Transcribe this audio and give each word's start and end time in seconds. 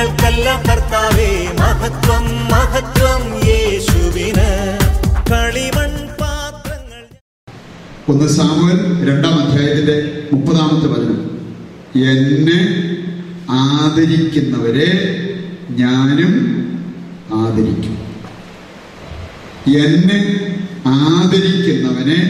ഞങ്ങൾക്കല്ല 0.00 0.62
കർത്താവേ 0.68 1.48
മഹത്വം 1.60 2.24
മഹത്വം 2.44 3.46
യേശുവിന്. 3.46 4.78
കളിമൺ 5.30 6.08
പാത്രങ്ങൾ. 6.20 7.02
ഒന്ന് 8.08 8.28
സാമുവൽ 8.28 9.08
രണ്ടാം 9.08 9.40
അധ്യായത്തിന്റെ 9.40 10.22
മുപ്പതാമത്തെ 10.32 10.86
വചനം. 10.86 11.40
എന്നെ 11.96 12.60
ആദരിക്കുന്നവരെ 13.50 14.88
ഞാനും 15.70 16.34
ആദരിക്കും. 17.34 17.98
എന്നെ 19.78 20.20
ആദരിക്കുന്നവനെ 20.86 22.20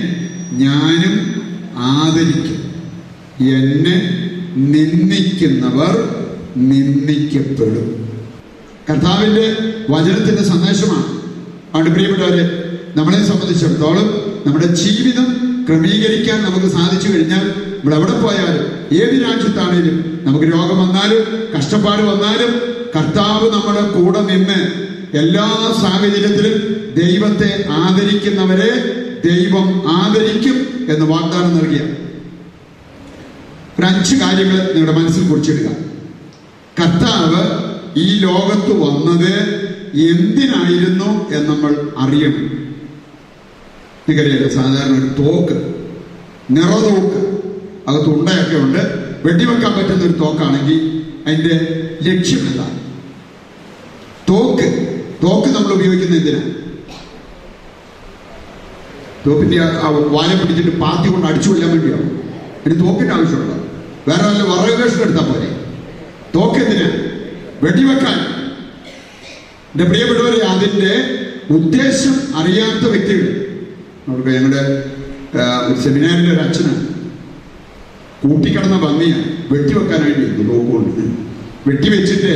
ഞാനും 0.53 1.43
ആദരിക്കും. 1.77 2.75
എന്നെ 3.41 3.97
നിന്ദിക്കുന്നവർ 4.57 6.21
നിന്ദിക്കപ്പെടും. 6.57 8.09
കർത്താവിന്റെ 8.91 9.57
വചനത്തിന്റെ 9.91 10.45
സന്ദേശമാണ്. 10.45 11.21
അതുകൊണ്ട് 11.75 11.91
പ്രിയപ്പെട്ടവരെ 11.91 12.71
നമ്മളെ 12.97 13.27
സംബന്ധിച്ചിടത്തോളം 13.27 14.07
നമ്മുടെ 14.47 14.67
ജീവിതം 14.67 15.25
ക്രമീകരിക്കാൻ 15.69 16.43
നമുക്ക് 16.43 16.67
സാധിച്ചു 16.67 17.09
കഴിഞ്ഞാൽ 17.09 17.45
നമ്മൾ 17.49 17.95
എവിടെ 17.95 18.21
പോയാലും 18.21 18.67
ഏത് 18.93 19.23
രാജ്യത്താണേലും 19.23 20.21
നമുക്ക് 20.23 20.47
രോഗം 20.47 20.79
വന്നാലും 20.79 21.51
കഷ്ടപ്പാട് 21.59 22.03
വന്നാലും 22.03 22.53
കർത്താവ് 22.97 23.51
നമ്മുടെ 23.51 23.81
കൂടെ 23.81 24.21
നിന്ന് 24.21 24.91
എല്ലാ 25.17 25.75
സാഹചര്യത്തിലും 25.83 26.57
ദൈവത്തെ 26.95 27.65
ആദരിക്കുന്നവരെ 27.71 28.71
ദൈവം 29.25 29.83
ആദരിക്കും 29.89 30.87
എന്ന് 30.89 31.07
വാഗ്ദാനം 31.07 31.59
നൽകിയ 31.59 31.81
ഒരു 33.79 33.87
അഞ്ച് 33.87 34.17
കാര്യങ്ങൾ 34.17 34.73
നിങ്ങളുടെ 34.75 34.99
മനസ്സിൽ 34.99 35.29
കുറിച്ചിടുക. 35.29 35.90
കർത്താവ് 36.79 37.71
ഈ 37.97 38.19
ലോകത്ത് 38.19 38.73
വന്നത് 38.73 39.61
എന്തിനായിരുന്നു 40.01 41.31
എന്ന് 41.31 41.49
നമ്മൾ 41.49 41.93
അറിയണം. 41.99 42.61
നിങ്ങൾക്കറിയാലോ 44.09 44.49
സാധാരണ 44.49 44.93
ഒരു 44.93 45.23
തോക്ക് 45.23 45.75
നിറതോക്ക് 46.51 47.41
അകത്ത് 47.89 48.19
ഉണ്ടയൊക്കെ 48.19 48.57
ഉണ്ട്. 48.57 48.79
വെടിവെക്കാൻ 49.25 49.73
പറ്റുന്ന 49.73 50.05
ഒരു 50.05 50.13
തോക്കാണെങ്കിൽ 50.13 51.03
അതിന്റെ 51.27 51.55
ലക്ഷ്യം 52.03 52.39
എന്താണ്? 52.39 52.81
തോക്ക്. 54.29 54.99
തോക്ക് 55.23 55.49
നമ്മൾ 55.49 55.73
ഉപയോഗിക്കുന്ന 55.73 56.17
എന്തിനാ? 56.17 56.41
തോപ്പിന്റെ 59.27 59.63
ആ- 59.63 59.89
വാല 59.89 60.43
പിടിച്ചിട്ട് 60.43 60.79
പാത്തി 60.81 61.13
കൊണ്ട് 61.13 61.27
അടിച്ചു 61.27 61.51
കൊല്ലാൻ 61.51 61.71
വേണ്ടിയാണ് 61.71 62.11
ഇനി 62.67 62.75
തോക്കിന്റെ 62.75 63.15
ആവശ്യമുണ്ടോ? 63.15 63.55
വേറെ 64.09 64.27
വല്ല 64.27 64.43
വറവേഷം 64.43 65.01
എടുത്താൽ 65.01 65.33
പോരെ? 65.33 65.60
തോക്ക് 66.35 66.59
എന്തിനാ 66.65 66.89
വെടിവെക്കാൻ. 67.65 68.19
എന്റെ 69.73 69.85
പ്രിയപ്പെട്ടവരെ 69.91 70.41
അതിന്റെ 70.53 70.93
ഉദ്ദേശം 71.57 72.15
അറിയാത്ത 72.41 72.85
വ്യക്തികൾ 72.93 73.29
നമുക്ക് 74.07 74.31
ഞങ്ങളുടെ 74.37 74.63
ഒരു 75.69 75.79
സെമിനാറിന്റെ 75.85 76.33
ഒരു 76.35 76.43
അച്ഛനാണ്. 76.47 76.85
കൂട്ടിക്കിടന്ന 78.23 78.79
പന്നിയാണ് 78.87 79.27
വെട്ടിവെക്കാനായിട്ട് 79.53 80.45
നോക്കുകൊണ്ട് 80.51 81.03
വെട്ടിവെച്ചിട്ട് 81.69 82.35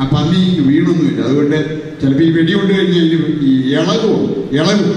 ആ 0.00 0.04
പന്നി 0.12 0.42
വീണൊന്നുമില്ല. 0.68 1.20
അതുകൊണ്ട് 1.28 1.58
ചിലപ്പോൾ 2.00 2.24
ഈ 2.26 2.30
വെടി 2.36 2.52
കൊണ്ട് 2.52 2.72
കഴിഞ്ഞാൽ 2.76 3.06
ഈ 3.48 3.52
ഇളകുമോ 3.78 4.18
ഇളകും. 4.58 4.92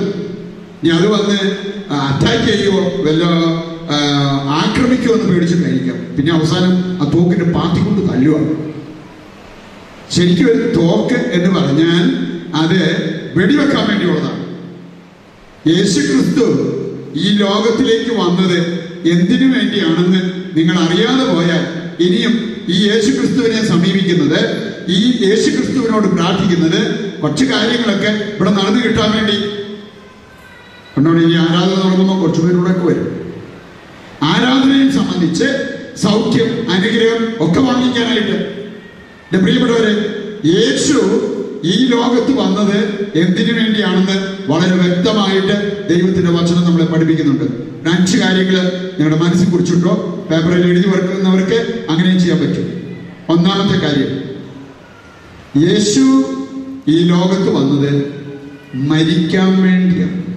ഇനി 0.79 0.91
അത് 0.97 1.07
വന്ന് 1.15 1.39
അറ്റാക്ക് 2.07 2.47
ചെയ്യുമോ 2.49 2.83
വല്ല 3.05 3.23
ആ, 3.89 3.97
ആക്രമിക്കുമോ 4.49 5.15
എന്ന് 5.15 5.33
പേടിച്ചിട്ടായിരിക്കാം. 5.33 6.15
പിന്നെ 6.17 6.33
അവസാനം 6.33 6.97
ആ 7.01 7.11
തോക്കിന്റെ 7.13 7.45
പാത്തി 7.51 7.79
കൊണ്ട് 7.79 8.13
തല്ലുവാണ്. 8.13 8.49
ശരിക്കും 10.11 10.47
ഒരു 10.47 10.73
തോക്ക് 10.75 11.31
എന്ന് 11.31 11.49
പറഞ്ഞാൽ 11.59 12.03
അത് 12.55 12.79
വെടിവെക്കാൻ 13.35 13.87
വേണ്ടിയുള്ളതാണ്. 13.89 14.41
യേശു 15.69 15.99
ക്രിസ്തു 15.99 16.45
ഈ 17.15 17.37
ലോകത്തിലേക്ക് 17.37 18.11
വന്നത് 18.19 18.57
എന്തിനു 19.05 19.57
വേണ്ടിയാണെന്ന് 19.57 20.21
നിങ്ങൾ 20.57 20.79
അറിയാതെ 20.79 21.33
പോയാൽ 21.33 21.63
ഇനിയും 21.99 22.33
ഈ 22.69 22.87
യേശു 22.87 23.11
ക്രിസ്തുവിനെ 23.11 23.65
സമീപിക്കുന്നത് 23.65 24.39
ഈ 24.87 25.29
യേശു 25.29 25.49
ക്രിസ്തുവിനോട് 25.49 26.07
പ്രാർത്ഥിക്കുന്നത് 26.07 26.81
കുറച്ച് 27.21 27.45
കാര്യങ്ങളൊക്കെ 27.45 28.07
ഇവിടെ 28.07 28.51
നടന്നു 28.51 28.79
കിട്ടാൻ 28.79 29.11
വേണ്ടി. 29.11 29.37
കണ്ടോടെ 30.97 31.19
ഇനി 31.19 31.33
ആരാധന 31.35 31.81
തുടങ്ങുമ്പോൾ 31.83 32.21
കുറച്ചു 32.21 32.41
പേരൂടെ 32.41 32.71
ഒക്കെ 32.71 32.85
വരും. 32.87 33.14
ആരാധനയെ 34.35 34.91
സംബന്ധിച്ച് 34.91 35.47
സൗഖ്യം 36.03 36.71
അനുഗ്രഹം 36.71 37.23
ഒക്കെ 37.45 37.59
വാങ്ങിക്കാനായിട്ട്. 37.59 38.37
എന്റെ 39.25 39.37
പ്രിയപ്പെട്ടവരെ 39.37 39.93
യേശു 40.45 40.97
ഈ 41.63 41.85
ലോകത്ത് 41.85 42.31
വന്നത് 42.39 42.77
എന്തിനു 43.15 43.53
വേണ്ടിയാണെന്ന് 43.59 44.17
വളരെ 44.51 44.75
വ്യക്തമായിട്ട് 44.75 45.55
ദൈവത്തിന്റെ 45.89 46.31
വചനം 46.31 46.63
നമ്മളെ 46.63 46.85
പഠിപ്പിക്കുന്നുണ്ട്. 46.85 47.45
അഞ്ച് 47.89 48.17
കാര്യങ്ങൾ 48.17 48.57
നിങ്ങളുടെ 48.97 49.23
മനസ്സിൽ 49.23 49.49
കുറിച്ചിട്ടോ 49.49 50.27
പേപ്പറിൽ 50.31 50.65
എഴുതി 50.67 50.87
വെക്കുന്നവർക്ക് 50.87 51.85
അങ്ങനെയും 51.89 52.19
ചെയ്യാൻ 52.19 52.39
പറ്റും. 52.39 52.67
ഒന്നാമത്തെ 53.29 53.77
കാര്യം 53.79 54.11
യേശു 55.67 56.03
ഈ 56.87 56.97
ലോകത്ത് 57.03 57.49
വന്നത് 57.49 57.91
മരിക്കാൻ 58.75 59.63
വേണ്ടിയാണ്. 59.63 60.34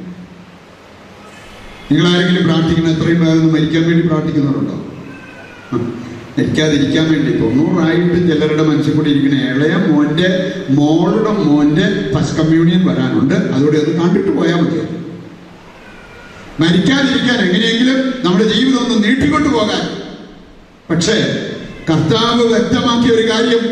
നിങ്ങൾ 1.93 2.09
ആരെങ്കിലും 2.09 2.45
പ്രാർത്ഥിക്കുന്ന 2.45 2.91
എത്രയും 2.91 3.21
വേഗം 3.27 3.53
മരിക്കാൻ 3.53 3.83
വേണ്ടി 3.83 4.07
പ്രാർത്ഥിക്കുന്നവരുണ്ടോ? 4.07 4.75
മരിക്കാതിരിക്കാൻ 6.39 7.13
വേണ്ടി. 7.13 7.39
തൊണ്ണൂറായിട്ട് 7.39 8.29
ചിലരുടെ 8.29 8.63
മനസ്സിൽ 8.63 8.93
കൂടി 8.93 9.11
ഇരിക്കുന്ന 9.11 9.43
ഇളയ 9.43 9.93
മോന്റെ 9.93 10.53
മോളുടെ 10.71 11.31
മോന്റെ 11.31 12.11
ഫസ്റ്റ് 12.15 12.41
കമ്മ്യൂണിയൻ 12.41 12.87
വരാനുണ്ട്. 12.87 13.35
അതോടെ 13.35 13.79
അത് 13.79 14.01
കണ്ടിട്ട് 14.01 14.37
പോയാൽ 14.37 14.61
മതി 14.61 14.81
മരിക്കാതിരിക്കാൻ 16.61 17.39
എങ്ങനെയെങ്കിലും 17.39 18.15
നമ്മുടെ 18.25 18.45
ജീവിതം 18.45 18.79
ഒന്ന് 18.79 19.09
നീട്ടിക്കൊണ്ടു 19.09 19.49
പോകാൻ. 19.49 19.83
പക്ഷേ 20.91 21.17
കർത്താവ് 21.91 22.43
വ്യക്തമാക്കിയ 22.43 23.15
ഒരു 23.15 23.31
കാര്യം. 23.31 23.65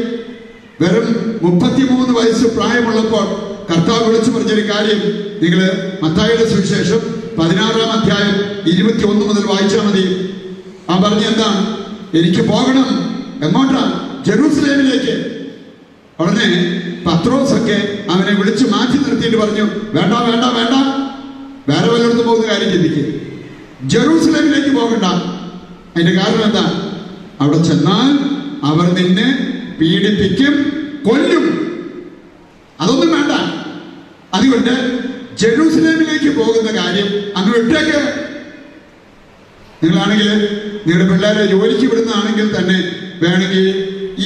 വെറും 0.81 1.41
മുപ്പത്തിമൂന്ന് 1.43 2.19
വയസ്സ് 2.19 2.45
പ്രായമുള്ളപ്പോൾ 2.45 3.27
കർത്താവ് 3.73 4.09
വിളിച്ചു 4.09 4.31
പറഞ്ഞൊരു 4.31 4.61
കാര്യം. 4.61 5.01
നിങ്ങൾ 5.43 5.93
മത്തായുടെ 6.03 6.51
സുവിശേഷം 6.51 7.16
പതിനാറാം 7.39 7.93
അധ്യായം 7.93 8.69
ഇരുപത്തി 8.69 9.05
ഒന്ന് 9.07 9.27
മുതൽ 9.27 9.47
വായിച്ചാൽ 9.47 9.81
മതി. 9.81 10.35
ആ 10.91 10.97
പറഞ്ഞ 10.97 11.25
എന്താണ്? 11.25 11.77
എനിക്ക് 12.17 12.49
പോകണം. 12.49 12.89
എങ്ങോട്ടാ? 13.45 13.83
ജെറൂസലേമിലേക്ക്. 14.27 15.47
ഉടനെ 16.21 16.47
പത്രോസൊക്കെ 17.07 18.05
അവനെ 18.11 18.39
വിളിച്ചു 18.39 18.65
മാറ്റി 18.65 19.11
നിർത്തിയിട്ട് 19.11 19.37
പറഞ്ഞു 19.37 19.63
വേണ്ട 19.93 20.13
വേണ്ട 20.13 20.45
വേണ്ട. 20.45 20.75
വേറെ 21.69 21.93
വല്ലടത്ത് 21.93 22.27
പോകുന്ന 22.27 22.53
കാര്യം 22.53 22.73
ചിന്തിക്കുക 22.73 23.21
ജെറൂസലേമിലേക്ക് 23.89 24.69
പോകണ്ട. 24.69 25.05
അതിന്റെ 25.95 26.13
കാരണം 26.13 26.45
എന്താ? 26.45 26.93
അവിടെ 27.41 27.63
ചെന്നാൽ 27.63 28.19
അവർ 28.67 28.95
നിന്നെ 28.95 29.53
പീഡിപ്പിക്കും 29.81 30.53
കൊല്ലും. 31.09 31.45
അതൊന്നും 32.81 33.13
വേണ്ട. 33.13 33.33
അതുകൊണ്ട് 34.35 35.06
ജെറൂസലേമിലേക്ക് 35.41 36.31
പോകുന്ന 36.39 36.71
കാര്യം 36.81 37.09
അങ്ങ് 37.37 37.53
വിട്ടേക്ക്. 37.59 38.01
നിങ്ങളാണെങ്കിൽ 39.83 40.29
നിങ്ങളുടെ 40.87 41.07
പിള്ളേരെ 41.11 41.47
ജോലിക്ക് 41.47 41.87
വിടുന്നതാണെങ്കിൽ 41.93 42.47
തന്നെ 42.57 42.79
വേണമെങ്കിൽ 43.23 43.65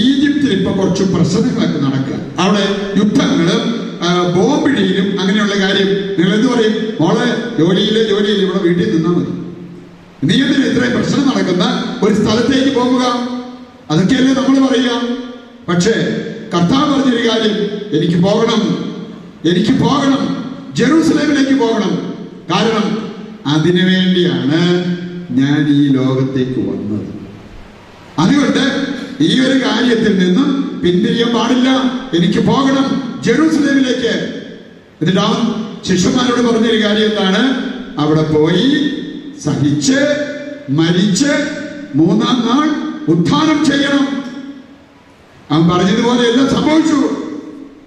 ഈജിപ്തിൽ 0.02 0.52
ഇപ്പൊ 0.58 0.72
കുറച്ച് 0.72 1.02
പ്രശ്നങ്ങളൊക്കെ 1.02 1.80
നടക്കുക. 1.86 2.16
അവിടെ 2.42 2.64
യുദ്ധങ്ങളും 3.00 3.62
ബോംബിടിയിലും 4.36 5.20
അങ്ങനെയുള്ള 5.20 5.54
കാര്യം 5.60 5.88
നിങ്ങൾ 6.18 6.34
എന്ത് 6.34 6.48
പറയും? 6.52 6.74
മോളെ 7.00 7.26
ജോലിയിലെ 7.58 8.02
ജോലിയിൽ 8.08 8.40
ഇവിടെ 8.44 8.58
വീട്ടിൽ 8.58 8.94
നിന്നാൽ 8.94 9.14
മതി. 9.16 9.32
നീ 10.28 10.34
ഇത്രയും 10.70 10.94
പ്രശ്നം 10.96 11.28
നടക്കുന്ന? 11.28 11.64
ഒരു 12.04 12.14
സ്ഥലത്തേക്ക് 12.14 12.72
പോകുക. 12.78 13.04
അതൊക്കെയല്ലേ 13.90 14.32
നമ്മൾ 14.34 14.68
പറയുക. 14.68 14.90
പക്ഷേ 15.68 15.94
കർത്താവ് 16.54 16.86
പറഞ്ഞൊരു 16.92 17.28
കാര്യം. 17.28 17.56
എനിക്ക് 17.96 18.18
പോകണം. 18.22 18.62
എനിക്ക് 19.50 19.72
പോകണം. 19.84 20.39
ജെറൂസലേമിലേക്ക് 20.74 21.52
പോകണം. 21.52 22.14
കാരണം 22.52 23.14
അതിനു 23.46 23.84
വേണ്ടിയാണ് 23.84 24.84
ഞാൻ 25.30 25.66
ഈ 25.68 25.88
ലോകത്തേക്ക് 25.88 26.60
വന്നത്. 26.60 27.20
അതുകൊണ്ട് 28.18 28.86
ഈ 29.20 29.40
ഒരു 29.40 29.58
കാര്യത്തിൽ 29.58 30.18
നിന്നും 30.18 30.80
പിന്തിരിയാൻ 30.84 31.34
പാടില്ല. 31.34 31.68
എനിക്ക് 32.14 32.46
പോകണം 32.46 33.18
ജെറൂസലേമിലേക്ക്. 33.22 34.40
എന്നിട്ട് 35.00 35.20
അവൻ 35.20 35.64
ശിഷ്യന്മാരോട് 35.88 36.40
പറഞ്ഞൊരു 36.40 36.84
കാര്യം 36.84 37.10
എന്താണ്? 37.10 37.70
അവിടെ 37.98 38.22
പോയി 38.22 38.90
സഹിച്ച് 39.44 40.00
മരിച്ച് 40.70 41.46
മൂന്നാം 41.94 42.36
നാൾ 42.46 42.68
ഉത്ഥാനം 43.14 43.64
ചെയ്യണം. 43.64 44.24
അവൻ 45.50 45.68
പറഞ്ഞതുപോലെ 45.68 46.20
എല്ലാം 46.20 46.48
സംഭവിച്ചു. 46.50 47.16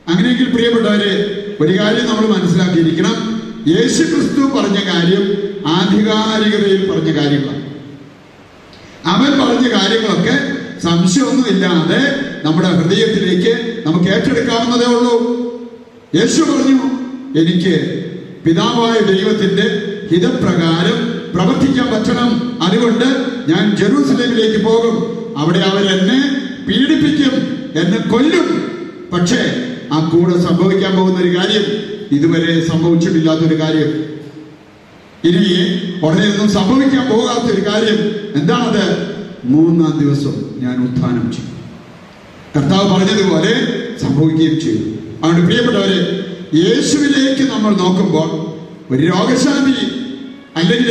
അങ്ങനെയെങ്കിൽ 0.08 0.50
പ്രിയപ്പെട്ടവരെ 0.50 1.43
ഒരു 1.62 1.80
കാര്യം 1.80 2.06
നമ്മൾ 2.06 2.38
മനസ്സിലാക്കിയിരിക്കണം. 2.38 3.42
യേശു 3.68 4.04
ക്രിസ്തു 4.04 4.42
പറഞ്ഞ 4.42 4.76
കാര്യം 4.76 5.54
ആധികാരികതയിൽ 5.68 6.92
പറഞ്ഞ 6.92 7.20
കാര്യങ്ങളാണ്. 7.20 7.64
അവൻ 9.06 9.32
പറഞ്ഞ 9.32 9.68
കാര്യങ്ങളൊക്കെ 9.68 10.54
സംശയമൊന്നും 10.84 11.48
ഇല്ലാതെ 11.50 12.20
നമ്മുടെ 12.46 12.68
ഹൃദയത്തിലേക്ക് 12.68 13.84
നമുക്ക് 13.86 14.12
ഏറ്റെടുക്കാവുന്നതേ 14.12 14.86
ഉള്ളൂ. 14.86 15.34
യേശു 16.16 16.42
പറഞ്ഞു 16.42 17.04
എനിക്ക് 17.40 18.06
പിതാവായ 18.46 19.00
ദൈവത്തിന്റെ 19.00 19.94
ഹിതപ്രകാരം 20.12 21.22
പ്രവർത്തിക്കാൻ 21.36 21.88
പറ്റണം. 21.88 22.64
അതുകൊണ്ട് 22.64 23.06
ഞാൻ 23.52 23.76
ജെറൂസലേമിലേക്ക് 23.76 24.66
പോകും. 24.66 25.24
അവിടെ 25.38 25.60
അവരെന്നെ 25.60 26.48
പീഡിപ്പിക്കും 26.68 27.64
എന്നെ 27.76 27.98
കൊല്ലും. 27.98 28.64
പക്ഷേ 29.14 29.70
ആ 29.94 29.98
കൂടെ 30.12 30.36
സംഭവിക്കാൻ 30.48 30.92
പോകുന്ന 30.98 31.18
ഒരു 31.24 31.32
കാര്യം 31.38 31.66
ഇതുവരെ 32.16 32.54
സംഭവിച്ചിട്ടില്ലാത്തൊരു 32.72 33.58
കാര്യം. 33.64 33.92
ഇനി 35.30 35.44
ഉടനെ 36.06 36.26
ഒന്നും 36.32 36.50
സംഭവിക്കാൻ 36.58 37.04
പോകാത്ത 37.12 37.46
ഒരു 37.54 37.64
കാര്യം 37.70 38.00
എന്താണത്? 38.40 38.86
മൂന്നാം 39.54 39.94
ദിവസം 40.02 40.36
ഞാൻ 40.64 40.76
ഉത്ഥാനം 40.88 41.26
ചെയ്യും 41.36 41.50
കർത്താവ് 42.54 42.86
പറഞ്ഞതുപോലെ 42.94 43.54
സംഭവിക്കുകയും 44.04 44.56
ചെയ്തു. 44.66 44.86
അതുകൊണ്ട് 45.22 45.42
പ്രിയപ്പെട്ടവരെ 45.48 46.00
യേശുവിലേക്ക് 46.64 47.44
നമ്മൾ 47.54 47.72
നോക്കുമ്പോൾ 47.84 48.30
ഒരു 48.92 49.02
രോഗശാന്തി 49.14 49.78
അല്ലെങ്കിൽ 50.60 50.90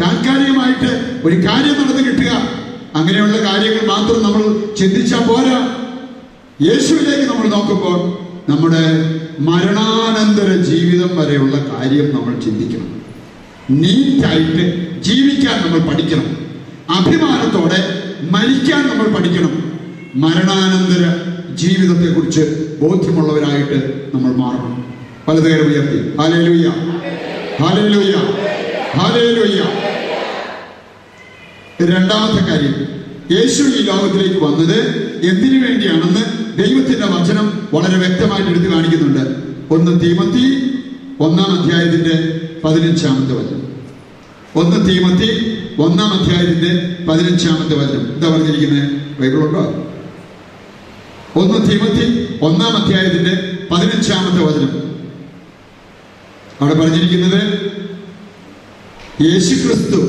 താൽക്കാലികമായിട്ട് 0.00 0.90
ഒരു 1.26 1.36
കാര്യം 1.46 1.76
നടന്നു 1.80 2.02
കിട്ടുക 2.08 2.30
അങ്ങനെയുള്ള 2.98 3.36
കാര്യങ്ങൾ 3.48 3.84
മാത്രം 3.92 4.18
നമ്മൾ 4.26 4.42
ചിന്തിച്ചാൽ 4.78 5.22
പോരാ. 5.28 5.58
യേശുവിലേക്ക് 6.68 7.26
നമ്മൾ 7.30 7.46
നോക്കുമ്പോൾ 7.56 7.98
നമ്മുടെ 8.48 8.84
മരണാനന്തര 9.38 10.56
ജീവിതം 10.62 11.16
വരെയുള്ള 11.16 11.56
കാര്യം 11.56 12.14
നമ്മൾ 12.14 12.40
ചിന്തിക്കണം. 12.40 13.02
നീറ്റായിട്ട് 13.70 14.64
ജീവിക്കാൻ 15.02 15.62
നമ്മൾ 15.66 15.90
പഠിക്കണം. 15.90 16.36
അഭിമാനത്തോടെ 16.90 17.80
മരിക്കാൻ 18.30 18.88
നമ്മൾ 18.88 19.08
പഠിക്കണം. 19.16 19.72
മരണാനന്തര 20.14 21.04
ജീവിതത്തെക്കുറിച്ച് 21.54 22.40
ബോധ്യമുള്ളവരായിട്ട് 22.80 24.10
നമ്മൾ 24.14 24.32
മാറണം. 24.36 24.84
പലതേരം 25.28 25.66
ഉയർത്തി. 25.66 26.16
ഹാലേലൂയ 26.16 26.68
ഹാലേലൂയ 27.62 28.14
ഹാലേലൂയ 28.98 29.62
രണ്ടാമത്തെ 31.82 32.46
കാര്യം. 32.46 33.01
യേശു 33.30 33.62
ഈ 33.62 33.82
ലോകത്തിലേക്ക് 33.82 34.40
വന്നത് 34.44 34.78
എന്തിനു 35.24 35.66
വേണ്ടിയാണെന്ന് 35.66 36.42
ദൈവത്തിന്റെ 36.58 37.06
വചനം 37.06 37.68
വളരെ 37.72 37.98
വ്യക്തമായിട്ട് 37.98 38.50
എടുത്തു 38.50 38.74
കാണിക്കുന്നുണ്ട്. 38.74 39.42
ഒന്ന് 39.74 40.00
തീമത്തി 40.00 40.72
ഒന്നാം 41.20 41.62
അധ്യായത്തിന്റെ 41.62 42.40
പതിനഞ്ചാമത്തെ 42.64 43.34
വചനം. 43.34 43.72
ഒന്ന് 44.56 44.88
തീമത്തി 44.88 45.58
ഒന്നാം 45.78 46.14
അധ്യായത്തിന്റെ 46.14 46.96
പതിനഞ്ചാമത്തെ 47.04 47.74
വചനം. 47.74 48.14
എന്താ 48.14 48.28
പറഞ്ഞിരിക്കുന്നത്? 48.28 48.88
ബൈബിളുണ്ടോ 49.20 49.88
ഒന്ന് 51.36 51.70
തീമത്തി 51.70 52.38
ഒന്നാം 52.42 52.76
അധ്യായത്തിന്റെ 52.76 53.58
പതിനഞ്ചാമത്തെ 53.70 54.44
വചനം. 54.44 54.82
അവിടെ 56.60 56.74
പറഞ്ഞിരിക്കുന്നത് 56.74 57.72
യേശുക്രിസ്തു 59.22 60.00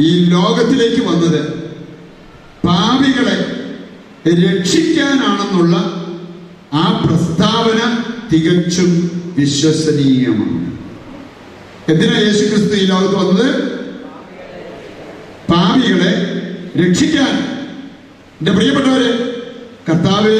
ഈ 0.00 0.24
ലോകത്തിലേക്ക് 0.24 1.02
വന്നത് 1.02 1.57
രക്ഷിക്കാനാണെന്നുള്ള 4.26 5.76
ആ 6.72 7.06
പ്രസ്താവന 7.06 8.04
തികച്ചും 8.32 9.10
വിശ്വസനീയമാണ്. 9.38 10.76
എന്തിനാ 11.88 12.18
യേശുക്രിസ്തു 12.18 12.74
ഈ 12.74 12.86
ലോകത്ത് 12.86 13.16
വന്നത്? 13.16 13.78
പാപികളെ 15.50 16.12
രക്ഷിക്കാൻ. 16.76 17.58
എന്റെ 18.40 18.52
പ്രിയപ്പെട്ടവരെ 18.52 19.38
കർത്താവേ 19.88 20.38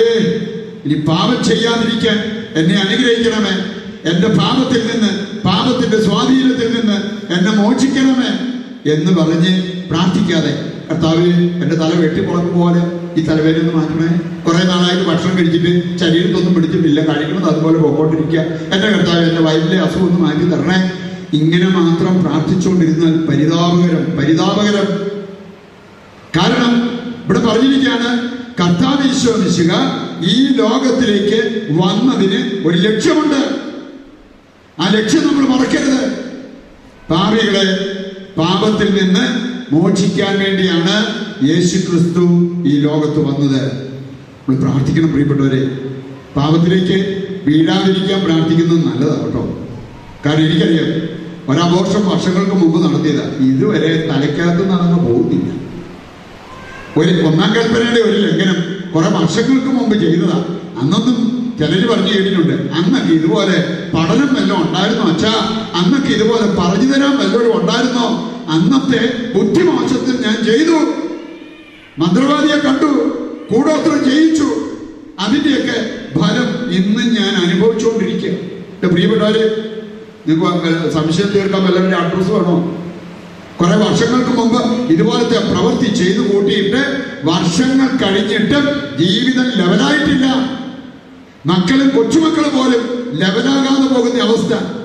ഇനി 0.85 0.95
പാപം 0.95 1.45
ചെയ്യാതിരിക്കാൻ 1.45 2.49
എന്നെ 2.55 2.75
അനുഗ്രഹിക്കണമേ. 2.75 3.79
എന്റെ 4.11 4.29
പാപത്തിൽ 4.29 4.81
നിന്ന് 4.87 5.39
പാപത്തിന്റെ 5.45 6.03
സ്വാധീനത്തിൽ 6.03 6.69
നിന്ന് 6.75 7.29
എന്നെ 7.33 7.53
മോചിക്കണമേ 7.53 8.59
എന്ന് 8.93 9.13
പറഞ്ഞ് 9.13 9.63
പ്രാർത്ഥിക്കാതെ 9.89 10.73
കർത്താവ് 10.91 11.27
എന്റെ 11.63 11.77
തല 11.77 11.93
വെട്ടിപ്പുറക്കും 11.95 12.61
പോലെ 12.61 12.98
ഈ 13.19 13.25
തലവേദന 13.27 13.71
മാറ്റണേ. 13.75 14.09
കുറെ 14.47 14.65
നാളായിട്ട് 14.65 15.05
ഭക്ഷണം 15.11 15.39
കഴിച്ചിട്ട് 15.39 15.99
ശരീരത്തൊന്നും 15.99 16.55
പിടിച്ചിട്ടില്ല 16.55 17.01
കഴിക്കുന്നത് 17.01 17.51
അതുപോലെ 17.53 17.79
പോയിക്കൊണ്ടിരിക്കുക 17.79 18.41
എന്റെ 18.75 18.89
കർത്താവ് 18.89 19.29
എന്റെ 19.29 19.43
വയറ്റിലെ 19.43 19.79
അസുഖം 19.79 20.07
ഒന്ന് 20.07 20.21
മാറ്റി 20.21 20.45
തരണേ. 20.51 20.93
ഇങ്ങനെ 21.33 21.69
മാത്രം 21.69 22.25
പ്രാർത്ഥിച്ചുകൊണ്ടിരുന്നാൽ 22.25 23.27
പരിതാപകരം 23.27 24.17
പരിതാപകരം. 24.17 24.87
കാരണം 26.37 26.73
ഇവിടെ 27.25 27.39
പറഞ്ഞിരിക്കുകയാണ് 27.39 28.29
കർത്താവ് 28.61 29.09
ഈശോമിശുക 29.09 29.73
ഈ 30.29 30.57
ലോകത്തിലേക്ക് 30.57 31.67
വന്നതിന് 31.71 32.69
ഒരു 32.69 32.79
ലക്ഷ്യമുണ്ട്. 32.79 33.43
ആ 34.83 34.89
ലക്ഷ്യം 34.95 35.27
നമ്മൾ 35.27 35.57
മറക്കരുത്. 35.57 36.01
പാപികളെ 37.11 37.67
പാപത്തിൽ 38.39 38.89
നിന്ന് 39.03 39.48
മോചിക്കാൻ 39.73 40.39
വേണ്ടിയാണ് 40.39 40.95
യേശു 41.49 41.77
ക്രിസ്തു 41.87 42.23
ഈ 42.71 42.75
ലോകത്ത് 42.87 43.21
വന്നത്. 43.29 43.63
നമ്മൾ 44.39 44.57
പ്രാർത്ഥിക്കണം 44.63 45.11
പ്രിയപ്പെട്ടവരെ. 45.13 45.63
പാപത്തിലേക്ക് 46.37 46.97
വീഴാതിരിക്കാൻ 47.47 48.21
പ്രാർത്ഥിക്കുന്നത് 48.25 48.81
നല്ലതാണ് 48.89 49.25
കേട്ടോ. 49.25 49.43
കാരണം 50.25 50.45
എനിക്കറിയാം 50.47 50.89
ഒരാഘോഷം 51.51 52.03
വർഷങ്ങൾക്ക് 52.09 52.57
മുമ്പ് 52.63 52.79
നടത്തിയതാ. 52.85 53.27
ഇതുവരെ 53.51 53.91
തലയ്ക്കകത്ത് 54.11 54.65
നടന്ന് 54.71 54.99
പോകുന്നില്ല. 55.07 55.51
ഒരു 57.01 57.13
ഒന്നാം 57.29 57.51
കൽപ്പനയുടെ 57.57 58.01
ഒരു 58.09 58.19
ലംഘനം 58.27 58.59
കുറെ 58.95 59.09
വർഷങ്ങൾക്ക് 59.19 59.71
മുമ്പ് 59.79 59.95
ചെയ്തതാ. 60.05 60.39
അന്നൊന്നും 60.81 61.19
ചിലർ 61.59 61.81
പറഞ്ഞു 61.91 62.13
കേട്ടിട്ടുണ്ട് 62.17 62.57
അന്നൊക്കെ 62.79 63.13
ഇതുപോലെ 63.15 63.57
പഠനം 63.95 64.29
വല്ലതും 64.35 64.59
ഉണ്ടായിരുന്നോ? 64.65 65.05
അച്ഛാ 65.13 65.33
അന്നൊക്കെ 65.79 66.11
ഇതുപോലെ 66.17 66.47
പറഞ്ഞു 66.59 66.89
തരാൻ 66.93 67.15
വല്ലതും 67.21 67.55
ഉണ്ടായിരുന്നോ? 67.61 68.09
അന്നത്തെ 68.53 69.01
ബുദ്ധിമോശത്തിൽ 69.35 70.15
ഞാൻ 70.27 70.37
ചെയ്തു 70.45 70.79
മന്ത്രവാദിയെ 71.99 72.57
കണ്ടു. 72.57 72.91
കൂടോത്രം 73.51 73.99
ചെയ്യിച്ചു 74.11 74.49
അതിന്റെയൊക്കെ 75.21 75.79
ഫലം 76.19 76.49
ഇന്ന് 76.79 77.05
ഞാൻ 77.19 77.33
അനുഭവിച്ചുകൊണ്ടിരിക്കുക. 77.45 78.35
പ്രിയപ്പെട്ടവര് 78.89 79.45
നിങ്ങൾക്ക് 80.29 80.91
സംശയം 80.93 81.29
തീർക്കാൻ 81.35 81.63
വല്ലവരുടെ 81.65 81.97
അഡ്രസ് 81.97 82.31
വേണോ? 82.31 82.57
കുറെ 83.61 83.77
വർഷങ്ങൾക്ക് 83.77 84.33
മുമ്പ് 84.39 84.61
ഇതുപോലത്തെ 84.93 85.39
പ്രവൃത്തി 85.53 85.89
ചെയ്തു 85.95 86.21
കൂട്ടിയിട്ട് 86.21 86.83
വർഷങ്ങൾ 87.25 87.89
കഴിഞ്ഞിട്ടും 88.03 88.67
ജീവിതം 89.01 89.49
ലെവലായിട്ടില്ല 89.61 90.27
മക്കളും 91.47 91.89
കൊച്ചുമക്കളും 91.97 92.53
പോലും 92.59 92.85
ലെവലാകാതെ 93.23 93.87
പോകുന്ന 93.95 94.23
അവസ്ഥ. 94.29 94.78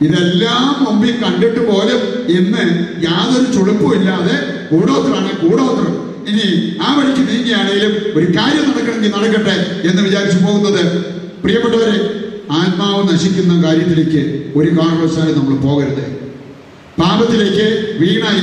ഇതെല്ലാം 0.00 0.66
മുമ്പിൽ 0.82 1.14
കണ്ടിട്ട് 1.22 1.62
പോലും 1.70 2.00
ഇന്ന് 2.38 2.64
യാതൊരു 3.06 3.48
ചുളുപ്പും 3.54 3.94
ഇല്ലാതെ 3.94 4.36
കൂടോത്രാണ് 4.70 5.30
കൂടോത്രം 5.42 5.94
ഇനി 6.30 6.46
ആ 6.84 6.88
വഴിക്ക് 6.96 7.22
നീങ്ങിയാണെങ്കിലും 7.28 7.92
ഒരു 8.16 8.26
കാര്യം 8.36 8.64
നടക്കണമെങ്കിൽ 8.68 9.12
നടക്കട്ടെ 9.16 9.56
എന്ന് 9.88 10.00
വിചാരിച്ചു 10.02 10.38
പോകുന്നത്. 10.44 10.82
പ്രിയപ്പെട്ടവരെ 11.42 11.96
ആത്മാവ് 12.60 13.02
നശിക്കുന്ന 13.10 13.54
കാര്യത്തിലേക്ക് 13.64 14.22
ഒരു 14.58 14.68
കാരണവശാലും 14.78 15.34
നമ്മൾ 15.38 15.56
പോകരുത്. 15.66 16.04
പാപത്തിലേക്ക് 17.00 17.66
വീണായി 18.00 18.40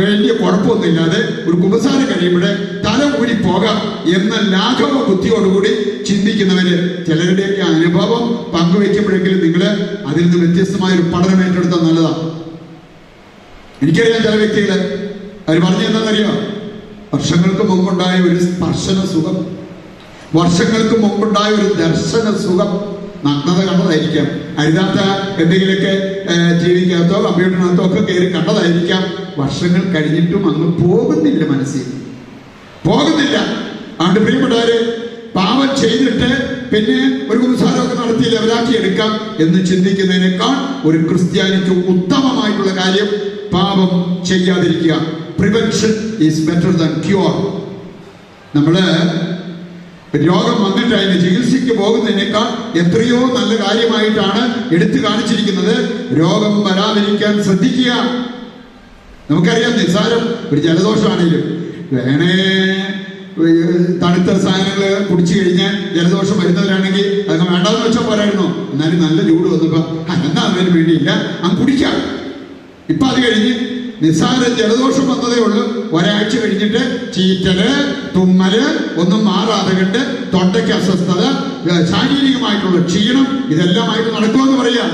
വലിയ 0.00 0.32
കുഴപ്പമൊന്നുമില്ലാതെ 0.40 1.20
ഒരു 1.46 1.56
കുമ്പസാരം 1.62 2.04
കഴിയുമ്പോൾ 2.10 2.44
തല 2.84 3.00
കൂടി 3.14 3.34
പോകാം 3.46 3.78
എന്ന 4.16 4.34
ലാഘവ 4.52 4.92
ബുദ്ധിയോടുകൂടി 5.08 5.72
ചിന്തിക്കുന്നവര് 6.08 6.74
ചിലരുടെയൊക്കെ 7.06 7.62
അനുഭവം 7.72 8.22
പങ്കുവെക്കുമ്പോഴെങ്കിലും 8.54 9.40
നിങ്ങൾ 9.46 9.57
അതിൽ 10.08 10.24
നിന്ന് 10.24 10.46
വ്യത്യസ്തമായ 10.46 10.94
ഒരു 10.94 11.02
പഠനം 11.02 11.48
ഏറ്റെടുത്താൽ 11.48 11.80
നല്ലതാണ് 11.86 12.38
എനിക്കറിയാം 13.82 14.22
ചില 14.22 14.34
വ്യക്തിയിൽ 14.34 14.70
അവർ 15.48 15.60
പറഞ്ഞു 15.60 15.84
എന്താണെന്നറിയോ 15.84 16.32
വർഷങ്ങൾക്ക് 17.14 17.64
മുമ്പുണ്ടായ 17.64 18.20
ഒരു 18.20 18.38
സ്പർശന 18.44 19.04
സുഖം. 19.12 19.58
വർഷങ്ങൾക്ക് 20.34 21.00
മുമ്പുണ്ടായ 21.00 21.50
ഒരു 21.52 21.74
ദർശന 21.74 22.36
സുഖം. 22.46 22.98
നഗ്നത 23.26 23.60
കണ്ടതായിരിക്കാം. 23.68 24.26
അരുതാത്ത 24.58 24.98
എന്തെങ്കിലുമൊക്കെ 25.42 25.92
ജീവിക്കകത്തോ 26.64 27.04
വിക്കകത്തോ 27.04 27.28
കമ്പ്യൂട്ടറിനകത്തോ 27.28 27.86
ഒക്കെ 27.86 28.12
കയറി 28.12 28.34
കണ്ടതായിരിക്കാം. 28.34 29.04
വർഷങ്ങൾ 29.38 29.82
കഴിഞ്ഞിട്ടും 29.94 30.54
അങ്ങ് 30.54 30.68
പോകുന്നില്ല 30.84 31.48
മനസ്സിൽ. 31.48 31.82
പോകുന്നില്ല. 32.86 33.36
അതുകൊണ്ട് 33.38 34.20
പ്രിയപ്പെട്ടവര് 34.20 34.78
പാപം 35.34 35.68
ചെയ്തിട്ട് 35.80 36.57
പിന്നെ 36.72 36.98
ഒരു 37.30 37.38
കുംസാരമൊക്കെ 37.44 37.96
നടത്തിയില്ല 38.02 38.38
അവരാക്കി 38.40 38.72
എടുക്കാം 38.80 39.12
എന്ന് 39.44 39.60
ചിന്തിക്കുന്നതിനേക്കാൾ 39.70 40.54
ഒരു 40.88 40.98
ക്രിസ്ത്യാനിക്ക് 41.08 41.74
ഉത്തമമായിട്ടുള്ള 41.92 42.72
കാര്യം 42.80 43.08
പാപം 43.54 43.90
ചെയ്യാതിരിക്കുക. 44.30 44.94
Prevention 45.38 45.92
is 46.26 46.44
better 46.48 46.72
than 46.80 46.92
cure 47.06 47.34
നമ്മൾ 48.56 48.74
രോഗം 50.28 50.56
വന്നിട്ട് 50.64 50.94
അതിന് 50.98 51.16
ചികിത്സയ്ക്ക് 51.24 51.74
പോകുന്നതിനേക്കാൾ 51.80 52.46
എത്രയോ 52.82 53.18
നല്ല 53.36 53.52
കാര്യമായിട്ടാണ് 53.64 54.42
എടുത്തു 54.74 54.98
കാണിച്ചിരിക്കുന്നത്. 55.06 55.74
രോഗം 56.20 56.54
വരാതിരിക്കാൻ 56.66 57.34
ശ്രദ്ധിക്കുക. 57.46 57.92
നമുക്കറിയാം 59.30 59.74
നിസ്സാരം 59.80 60.22
ഒരു 60.52 60.60
ജലദോഷമാണെങ്കിലും 60.66 61.44
വേണേ 61.92 62.36
തണുത്ത 64.02 64.38
സാധനങ്ങൾ 64.38 64.80
കുടിച്ചു 65.10 65.38
കഴിഞ്ഞാൽ 65.38 65.94
ജലദോഷം 65.94 66.38
വരുന്നവരാണെങ്കിൽ 66.38 67.06
അതൊക്കെ 67.28 67.52
വേണ്ടാന്ന് 67.52 67.86
വെച്ചാൽ 67.86 68.02
പോരായിരുന്നു. 68.02 68.46
എന്നാലും 68.72 69.00
നല്ല 69.02 69.22
ചൂട് 69.22 69.48
വന്നപ്പോ 69.48 69.80
"ആ, 70.10 70.14
എന്നാ 70.24 70.42
അതിന് 70.48 70.70
വേണ്ടിയില്ല? 70.70 71.10
അങ്ങ് 71.42 71.60
കുടിക്കാം 71.60 71.96
ഇപ്പൊ 72.88 73.06
അത് 73.06 73.24
കഴിഞ്ഞ് 73.24 73.52
നിസ്സാര 74.02 74.42
ജലദോഷം 74.58 75.08
വന്നതേ 75.08 75.38
ഉള്ളൂ. 75.40 75.62
ഒരാഴ്ച 75.92 76.36
കഴിഞ്ഞിട്ട് 76.36 76.82
ചീറ്റൽ 77.14 77.60
തുമ്മൽ 78.16 78.54
ഒന്നും 78.96 79.24
മാറാതെ 79.24 79.72
കണ്ട് 79.74 80.00
തൊണ്ടയ്ക്ക് 80.34 80.72
അസ്വസ്ഥത 80.72 81.22
ശാരീരികമായിട്ടുള്ള 81.90 82.86
ക്ഷീണം 82.86 83.26
ഇതെല്ലാമായിട്ട് 83.50 84.10
നടക്കുമെന്ന് 84.16 84.58
പറയാം. 84.60 84.90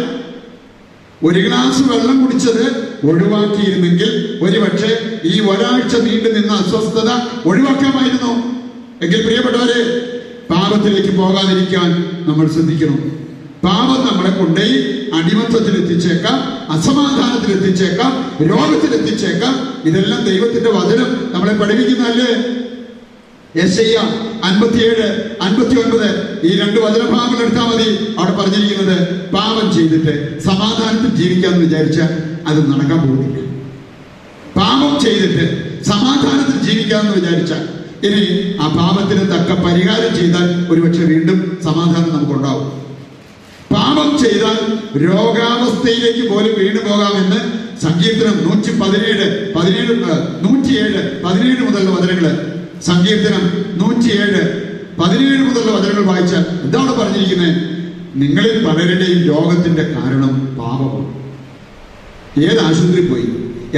ഒരു 1.23 1.41
ഗ്ലാസ് 1.41 1.83
വെള്ളം 1.83 2.27
കുടിച്ചത് 2.27 2.65
ഒഴിവാക്കിയിരുന്നെങ്കിൽ 3.07 4.39
ഒരുപക്ഷെ 4.43 5.21
ഈ 5.25 5.41
ഒരാഴ്ച 5.41 5.97
നീണ്ടു 5.97 6.29
നിന്ന 6.29 6.53
അസ്വസ്ഥത 6.53 7.11
ഒഴിവാക്കാമായിരുന്നു. 7.49 8.33
എങ്കിൽ 9.03 9.23
പ്രിയപ്പെട്ടവരെ 9.23 9.81
പാപത്തിലേക്ക് 10.51 11.19
പോകാതിരിക്കാൻ 11.19 11.91
നമ്മൾ 12.27 12.47
ശ്രദ്ധിക്കണം. 12.47 12.99
പാപം 13.65 14.07
നമ്മളെ 14.07 14.31
കൊണ്ടുപോയി 14.31 14.75
അടിമത്തത്തിൽ 15.15 15.75
എത്തിച്ചേക്കാം 15.83 16.37
അസമാധാനത്തിൽ 16.71 17.53
എത്തിച്ചേക്കാം 17.53 18.13
രോഗത്തിൽ 18.51 18.95
എത്തിച്ചേക്കാം 18.95 19.55
ഇതെല്ലാം 19.85 20.25
ദൈവത്തിന്റെ 20.25 20.71
വചനം 20.71 21.31
നമ്മളെ 21.33 21.53
പഠിപ്പിക്കുന്നതല്ലേ? 21.53 22.31
യെശയ്യ 23.59 23.99
അൻപത്തിയേഴ് 24.49 25.07
അൻപത്തി 25.45 25.75
ഒൻപത് 25.83 26.09
ഈ 26.47 26.51
രണ്ട് 26.61 26.79
വചനഭാഗങ്ങൾ 26.85 27.41
എടുത്താൽ 27.45 27.67
മതി. 27.71 27.87
അവിടെ 28.19 28.33
പറഞ്ഞിരിക്കുന്നത് 28.39 28.97
പാപം 29.35 29.67
ചെയ്തിട്ട് 29.77 30.15
സമാധാനത്തിൽ 30.47 31.11
ജീവിക്കാന്ന് 31.21 31.61
വിചാരിച്ച 31.67 32.01
അത് 32.49 32.59
നടക്കാൻ 32.71 32.99
പോകുന്നില്ല. 33.05 33.39
പാപം 34.59 34.93
ചെയ്തിട്ട് 35.05 35.45
സമാധാനത്തിൽ 35.91 36.59
ജീവിക്കാമെന്ന് 36.67 37.15
വിചാരിച്ചാൽ 37.21 37.63
ഇനി 38.07 38.23
ആ 38.63 38.67
പാപത്തിന് 38.79 39.25
തക്ക 39.33 39.51
പരിഹാരം 39.67 40.11
ചെയ്താൽ 40.19 40.49
ഒരുപക്ഷെ 40.73 41.05
വീണ്ടും 41.13 41.39
സമാധാനം 41.67 42.11
നമുക്കുണ്ടാവും. 42.15 42.67
പാപം 43.75 44.09
ചെയ്താൽ 44.23 44.59
രോഗാവസ്ഥയിലേക്ക് 45.05 46.25
പോലും 46.31 46.53
വീണു 46.59 46.81
പോകാമെന്ന് 46.89 47.39
സങ്കീർത്തനം 47.85 48.37
നൂറ്റി 48.47 48.73
പതിനേഴ് 48.81 49.27
പതിനേഴ് 49.57 49.95
നൂറ്റിയേഴ് 50.45 51.01
പതിനേഴ് 51.25 51.63
മുതലുള്ള 51.67 51.95
വചനങ്ങൾ 51.97 52.27
സങ്കീർത്തനം 52.89 53.45
നൂറ്റിയേഴ് 53.81 54.43
പതിനേഴ് 54.99 55.43
മുതലുള്ള 55.47 55.73
വചനങ്ങൾ 55.77 56.05
വായിച്ചാൽ 56.11 56.45
എന്താണ് 56.65 56.93
പറഞ്ഞിരിക്കുന്നത് 56.99 57.55
നിങ്ങളിൽ 58.23 58.57
പലരുടെയും 58.67 59.21
രോഗത്തിന്റെ 59.31 59.85
കാരണം 59.95 60.33
പാപമാണ്. 60.59 61.11
ഏത് 62.49 62.61
ആശുപത്രി 62.67 63.03
പോയി? 63.09 63.27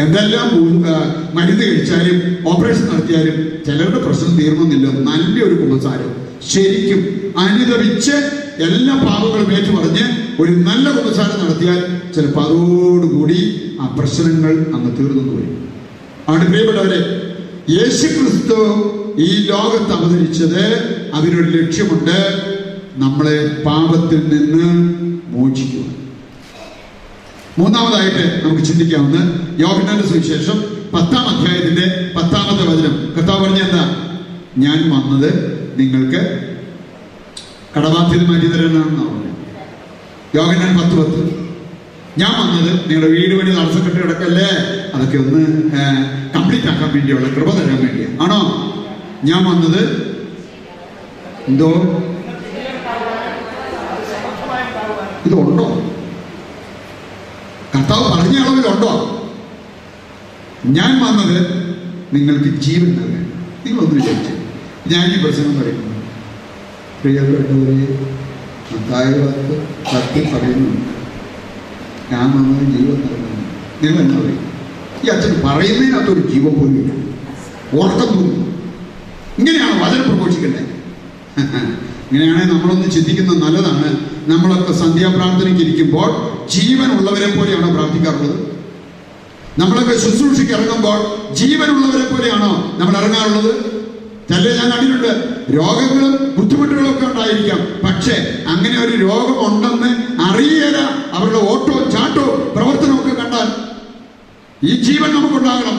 എന്തെല്ലാം 0.02 0.48
മരുന്ന് 1.36 1.64
കഴിച്ചാലും 1.68 2.16
ഓപ്പറേഷൻ 2.50 2.84
നടത്തിയാലും 2.90 3.36
ചിലരുടെ 3.66 4.00
പ്രശ്നം 4.06 4.32
തീർന്നില്ല. 4.40 4.86
നല്ലൊരു 5.08 5.54
കുമ്പസാരം. 5.60 6.10
ശരിക്കും 6.50 7.00
അനുദപിച്ച് 7.44 8.16
എല്ലാ 8.66 8.94
പാപങ്ങളും 9.04 9.48
ഏറ്റുപറഞ്ഞ് 9.56 10.04
ഒരു 10.42 10.52
നല്ല 10.68 10.86
കുമ്പസാരം 10.96 11.38
നടത്തിയാൽ 11.42 11.80
ചിലപ്പോൾ 12.14 12.44
അതോടുകൂടി 12.46 13.38
ആ 13.82 13.86
പ്രശ്നങ്ങൾ 13.98 14.52
അങ്ങ് 14.76 14.90
തീർന്നു 14.98 15.24
പോയി 15.30 15.48
ആണ് 16.32 16.44
പ്രിയപ്പെട്ടവരെ 16.50 17.00
യേശു 17.76 18.06
ക്രിസ്തു 18.16 18.58
ഈ 19.18 19.46
ലോകത്ത് 19.46 19.92
അവതരിച്ചത് 19.92 20.62
അതിനൊരു 21.14 21.50
ലക്ഷ്യമുണ്ട് 21.56 22.18
നമ്മളെ 22.96 23.62
പാപത്തിൽ 23.66 24.20
നിന്ന് 24.28 24.68
മോചിക്കുക 25.26 25.84
മൂന്നാമതായിട്ട് 27.58 28.42
നമുക്ക് 28.44 28.62
ചിന്തിക്കാവുന്ന 28.62 29.18
യോഹന്നാന്റെ 29.58 30.08
സുവിശേഷം 30.08 30.58
പത്താം 30.94 31.28
അധ്യായത്തിന്റെ 31.28 32.12
പത്താമത്തെ 32.16 32.64
വചനം. 32.64 33.14
കർത്താവ് 33.16 33.44
പറഞ്ഞ 33.44 33.60
എന്താ? 33.60 33.84
ഞാൻ 34.58 34.90
വന്നത് 34.90 35.30
നിങ്ങൾക്ക് 35.78 36.20
കടബാധ്യത 37.76 38.28
മാറ്റി 38.28 38.46
തരാനാണെന്നാണ് 38.46 39.08
പറഞ്ഞത്. 39.08 39.32
യോഹന്നാൻ 40.34 40.78
പത്ത് 40.78 40.96
പത്ത്. 40.96 41.22
ഞാൻ 42.18 42.32
വന്നത് 42.40 42.90
നിങ്ങളുടെ 42.90 43.12
വീട് 43.12 43.38
പണി 43.38 43.50
തടസ്സപ്പെട്ട് 43.50 44.02
കിടക്കല്ലേ? 44.02 44.48
അതൊക്കെ 44.94 45.18
ഒന്ന് 45.18 45.42
കംപ്ലീറ്റ് 46.34 46.66
ആക്കാൻ 46.66 46.90
വേണ്ടിയുള്ള 46.94 47.28
കൃപ 47.28 47.50
തരാൻ 47.50 47.78
വേണ്ടിയാണ് 47.86 48.22
ആണോ? 48.22 48.40
ഞാൻ 49.28 49.40
വന്നത് 49.44 49.82
എന്തോ? 51.48 51.68
ഇതുണ്ടോ? 55.26 55.66
കർത്താവ് 57.74 58.04
പറഞ്ഞ 58.12 58.36
അളവിലുണ്ടോ 58.42 58.92
ഞാൻ 60.76 60.92
വന്നത് 61.04 61.38
നിങ്ങൾക്ക് 62.14 62.50
ജീവൻ 62.64 62.90
നൽകാൻ 62.96 63.24
നിങ്ങളൊന്ന് 63.64 63.94
വിചാരിച്ചു. 63.94 64.34
ഞാൻ 64.92 65.04
ഈ 65.12 65.16
പ്രസംഗം 65.22 65.54
പറയുന്നു 65.60 65.92
പ്രിയപ്പെട്ടവരെ 67.00 67.76
മത്തായ 68.70 69.06
വാക്ക് 69.18 69.56
സത്യം 69.90 70.26
പറയുന്നുണ്ട്. 70.32 70.92
ഞാൻ 72.12 72.26
വന്നത് 72.34 72.64
ജീവൻ 72.74 72.98
നൽകുന്നു 73.04 73.42
നിങ്ങൾ 73.82 74.00
എന്താ 74.02 74.18
പറയും 74.20 74.42
ഈ 75.04 75.08
അച്ഛൻ 75.14 75.34
പറയുന്നതിനകത്തൊരു 75.46 76.22
ജീവൻ 76.32 76.54
പോലും 76.58 76.76
ഇല്ല. 76.82 76.92
ഓർക്കം 77.80 78.08
തോന്നുന്നു. 78.14 78.45
ഇങ്ങനെയാണ് 79.38 79.84
വചനം 79.84 80.04
പ്രഘോഷിക്കട്ടെ 80.08 80.62
ഇങ്ങനെയാണെങ്കിൽ 82.10 82.52
നമ്മളൊന്ന് 82.52 82.90
ചിന്തിക്കുന്നത് 82.90 83.42
നല്ലതാണ്. 83.42 83.88
നമ്മളൊക്കെ 84.32 84.72
സന്ധ്യാപ്രാർത്ഥനയ്ക്ക് 84.72 85.62
ഇരിക്കുമ്പോൾ 85.62 86.10
ജീവനുള്ളവരെ 86.50 87.28
പോലെയാണോ 87.36 87.68
പ്രാർത്ഥിക്കാറുള്ളത്? 87.74 88.36
നമ്മളൊക്കെ 89.58 89.94
ശുശ്രൂഷയ്ക്ക് 89.96 90.52
ഇറങ്ങുമ്പോൾ 90.52 90.98
ജീവനുള്ളവരെ 91.34 92.06
പോലെയാണോ 92.12 92.50
നമ്മൾ 92.78 92.96
ഇറങ്ങാറുള്ളത്? 92.96 93.52
ചില 94.30 94.54
ഞാൻ 94.56 94.70
കണ്ടിട്ടുണ്ട്. 94.70 95.10
രോഗങ്ങളും 95.56 96.34
ബുദ്ധിമുട്ടുകളും 96.36 96.90
ഒക്കെ 96.90 97.06
ഉണ്ടായിരിക്കാം. 97.06 97.60
പക്ഷേ 97.84 98.44
അങ്ങനെ 98.46 98.76
ഒരു 98.84 98.96
രോഗം 98.96 99.36
ഉണ്ടെന്ന് 99.46 100.22
അറിയേല. 100.22 100.76
അവരുടെ 101.12 101.38
ഓട്ടോ 101.38 101.90
ചാട്ടോ 101.90 102.52
പ്രവർത്തനമൊക്കെ 102.56 103.22
കണ്ടാൽ 103.22 103.48
ഈ 104.64 104.82
ജീവൻ 104.82 105.14
നമുക്കുണ്ടാകണം. 105.14 105.78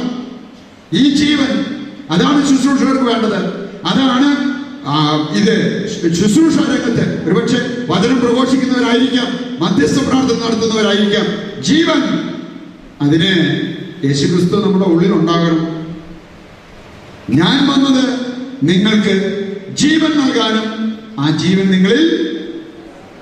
ഈ 0.94 1.16
ജീവൻ 1.16 1.77
അതാണ് 2.10 2.42
ശുശ്രൂഷകർക്ക് 2.50 3.04
വേണ്ടത്. 3.04 3.40
അതാണ് 3.86 4.58
ഇത് 5.40 5.56
ശുശ്രൂഷ 6.14 6.58
രംഗത്ത് 6.58 7.06
ഒരുപക്ഷെ 7.28 7.60
വചനം 7.90 8.20
പ്രഘോഷിക്കുന്നവരായിരിക്കാം 8.20 9.28
മധ്യസ്ഥ 9.64 10.04
പ്രാർത്ഥന 10.10 10.38
നടത്തുന്നവരായിരിക്കാം. 10.46 11.26
ജീവൻ 11.62 12.02
അതിന് 13.02 13.32
യേശുക്രിസ്തു 14.08 14.56
നമ്മുടെ 14.56 14.86
ഉള്ളിൽ 14.86 15.12
ഉണ്ടാകണം 15.14 15.62
ഞാൻ 17.30 17.58
വന്നത് 17.68 18.04
നിങ്ങൾക്ക് 18.64 19.16
ജീവൻ 19.74 20.12
നൽകാനും 20.20 20.68
ആ 21.20 21.30
ജീവൻ 21.38 21.72
നിങ്ങളിൽ 21.72 22.04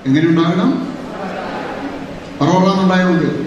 എങ്ങനെ 0.06 0.26
ഉണ്ടാകണം? 0.26 0.70
പറവളാന്നുണ്ടായതുകൊണ്ട്. 2.40 3.45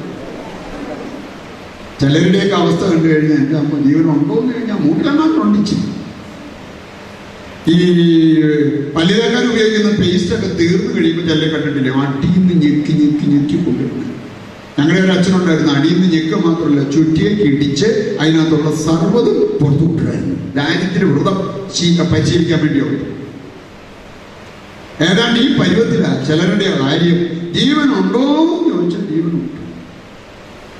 ചിലരുടെയൊക്കെ 2.02 2.56
അവസ്ഥ 2.62 2.82
കണ്ടു 2.90 3.08
കഴിഞ്ഞാൽ 3.08 3.40
എന്റെ 3.42 3.56
അമ്മ 3.62 3.80
ജീവൻ 3.86 4.06
ഉണ്ടോ 4.14 4.36
എന്ന് 4.42 4.52
കഴിഞ്ഞാൽ 4.56 4.80
മൂട്ടിലെങ്ങാണ്ട് 4.86 5.40
ഉണ്ടിച്ചു 5.46 5.78
ഈ 7.72 7.78
പല്ലിതേക്കാൻ 8.96 9.44
ഉപയോഗിക്കുന്ന 9.50 9.90
പേസ്റ്റ് 10.02 10.34
ഒക്കെ 10.36 10.50
തീർന്നു 10.60 10.92
കഴിയുമ്പോൾ 10.96 11.26
ചില 11.32 11.44
കണ്ടിട്ടില്ലേ? 11.54 11.92
അടിയിൽ 12.04 12.40
നിന്ന് 12.40 12.56
ഞെക്കി 12.64 12.94
ഞെക്കി 13.02 13.26
ഞെക്കി 13.34 13.58
കൊണ്ടിരുന്നു 13.66 14.06
ഞങ്ങളുടെ 14.78 15.02
ഒരു 15.06 15.14
അച്ഛനുണ്ടായിരുന്നു 15.16 15.72
അടിയിൽ 15.78 15.96
നിന്ന് 15.96 16.10
ഞെക്ക 16.16 16.34
മാത്രമല്ല 16.46 16.84
ചുറ്റിയേക്ക് 16.94 17.46
കിടിച്ച് 17.46 17.88
അതിനകത്തുള്ള 18.22 18.70
സർവതും 18.86 19.38
പുറത്തു 19.60 19.86
വിട്ടുമായിരുന്നു 19.90 20.36
ദാരിദ്ര്യ 20.58 21.08
വ്രതം 21.12 21.38
പരിശീലിക്കാൻ 22.14 22.60
വേണ്ടിയോ 22.64 22.88
ഏതാണ്ട് 25.08 25.40
ഈ 25.40 25.50
പരുവത്തിലാ 25.60 26.10
ചിലരുടെ 26.28 26.70
കാര്യം 26.80 27.20
ജീവനുണ്ടോ? 27.58 28.24
എന്ന് 28.48 28.70
ചോദിച്ചാൽ 28.72 29.04
ജീവനുണ്ട്. 29.12 29.59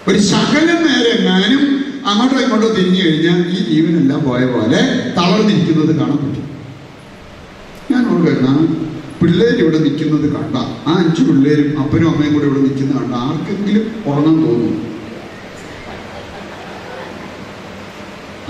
ഒരു 0.10 0.20
ശകലം 0.30 0.80
നേരെ 0.88 1.10
എങ്ങാനും 1.16 1.64
അങ്ങോട്ടോ 2.10 2.38
ഇങ്ങോട്ടോ 2.44 2.68
തിരിഞ്ഞു 2.76 3.02
കഴിഞ്ഞാൽ 3.06 3.40
ഈ 3.50 3.60
ജീവനെല്ലാം 3.70 4.22
പോയ 4.24 4.44
പോലെ 4.54 4.80
തളർന്നിരിക്കുന്നത് 5.18 5.92
കാണാൻ 6.00 6.20
പറ്റും. 6.24 6.46
ഞാൻ 7.92 8.04
ഓർക്കുന്ന 8.12 8.50
പിള്ളേർ 9.22 9.56
ഇവിടെ 9.62 9.80
നിൽക്കുന്നത് 9.86 10.28
കണ്ട 10.36 10.56
ആ 10.88 10.94
അഞ്ചു 11.00 11.22
പിള്ളേരും 11.28 11.70
അപ്പനും 11.82 12.08
അമ്മയും 12.12 12.34
കൂടെ 12.34 12.46
ഇവിടെ 12.50 12.62
നിൽക്കുന്നത് 12.66 12.98
കണ്ട 13.00 13.16
ആർക്കെങ്കിലും 13.24 13.86
ഉറങ്ങാൻ 14.10 14.36
തോന്നുന്നു? 14.44 14.78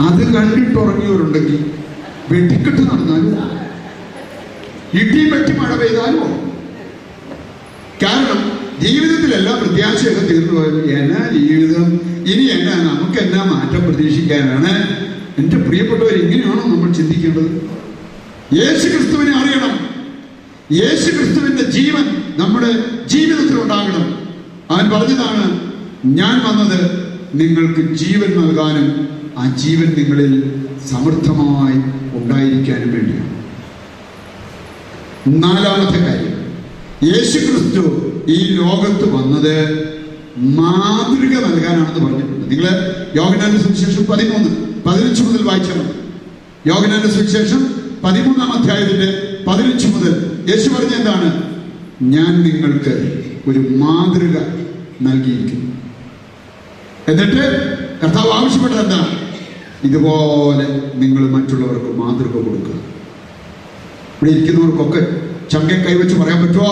അത് 0.06 0.22
കണ്ടിട്ട് 0.36 0.78
ഉറങ്ങിയവരുണ്ടെങ്കിൽ 0.84 1.58
വെട്ടിക്കെട്ട് 2.32 2.82
നടന്നാലും 2.90 3.34
ഇടി 5.00 5.24
വെട്ടി 5.32 5.54
മഴ 5.58 5.72
പെയ്താലോ 5.82 6.28
കാരണം 8.04 8.40
ജീവിതത്തിലെല്ലാം 8.82 9.68
പ്രത്യാശയൊക്കെ 9.68 10.26
തീർന്നു 10.26 10.60
പോയത് 10.60 10.92
എന്നാ 10.92 11.38
ജീവിതം? 11.38 11.86
ഇനി 12.34 12.44
എന്നാ? 12.44 12.74
നമുക്ക് 12.74 13.20
എന്നാ 13.20 13.44
മാറ്റം 13.44 13.94
പ്രതീക്ഷിക്കാനാണ്? 13.94 15.00
എന്റെ 15.38 15.58
പ്രിയപ്പെട്ടവർ 15.58 16.12
ഇങ്ങനെയാണോ 16.12 16.64
നമ്മൾ 16.68 16.94
ചിന്തിക്കേണ്ടത്? 16.94 17.70
യേശു 18.54 18.88
ക്രിസ്തുവിനെ 18.88 19.32
അറിയണം. 19.38 19.90
യേശു 20.72 21.12
ക്രിസ്തുവിന്റെ 21.12 21.64
ജീവൻ 21.64 22.24
നമ്മുടെ 22.38 22.72
ജീവിതത്തിൽ 23.08 23.62
ഉണ്ടാകണം. 23.62 24.20
അവൻ 24.72 24.90
പറഞ്ഞതാണ് 24.90 25.74
ഞാൻ 26.06 26.42
വന്നത് 26.46 26.92
നിങ്ങൾക്ക് 27.36 27.94
ജീവൻ 27.94 28.42
നൽകാനും 28.42 29.10
ആ 29.38 29.56
ജീവൻ 29.56 29.94
നിങ്ങളിൽ 29.98 30.66
സമൃദ്ധമായി 30.92 31.78
ഉണ്ടായിരിക്കാനും 32.18 32.94
വേണ്ടിയാണ്. 32.94 33.30
നാലാമത്തെ 35.44 35.98
കാര്യം 35.98 36.40
യേശു 37.04 37.38
ക്രിസ്തു 37.38 38.10
ഈ 38.36 38.38
ലോകത്ത് 38.60 39.06
വന്നത് 39.16 39.56
മാതൃക 40.58 41.34
നൽകാനാണെന്ന് 41.46 42.02
പറഞ്ഞിട്ടുണ്ട്. 42.06 42.46
നിങ്ങൾ 42.52 42.66
യോഗനാന്റെ 43.20 43.60
സുവിശേഷം 43.64 44.04
പതിമൂന്ന് 44.12 44.50
പതിനഞ്ച് 44.86 45.22
മുതൽ 45.28 45.42
വായിച്ചാൽ 45.50 45.80
യോഗനാന്റെ 46.72 47.10
സുവിശേഷം 47.16 47.62
പതിമൂന്നാം 48.04 48.52
അധ്യായത്തിന്റെ 48.58 49.10
പതിനഞ്ച് 49.48 49.88
മുതൽ 49.88 50.14
യേശു 50.50 50.68
പറഞ്ഞ 50.70 50.94
എന്താണ്? 51.00 51.30
ഞാൻ 52.16 52.32
നിങ്ങൾക്ക് 52.48 52.94
ഒരു 53.48 53.60
മാതൃക 53.82 54.36
നൽകിയിരിക്കുന്നു. 55.08 55.70
എന്നിട്ട് 57.12 57.44
കർത്താവ് 58.02 58.32
ആവശ്യപ്പെട്ടത് 58.32 58.84
എന്താ 58.84 59.02
ഇതുപോലെ 59.88 60.68
നിങ്ങൾ 61.02 61.24
മറ്റുള്ളവർക്ക് 61.36 61.92
മാതൃക 62.02 62.34
കൊടുക്കുക. 62.46 62.76
ഇവിടെ 64.16 64.32
ഇരിക്കുന്നവർക്കൊക്കെ 64.32 65.02
ചങ്ക 65.52 65.72
കൈവച്ച് 65.72 66.16
പറയാൻ 66.16 66.48
പറ്റുമോ 66.48 66.72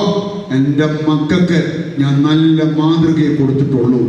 എന്റെ 0.52 0.86
മക്കൾക്ക് 0.86 1.60
ഞാൻ 2.00 2.24
നല്ല 2.24 2.64
മാതൃകയെ 2.64 3.36
കൊടുത്തിട്ടുള്ളൂ. 3.36 4.02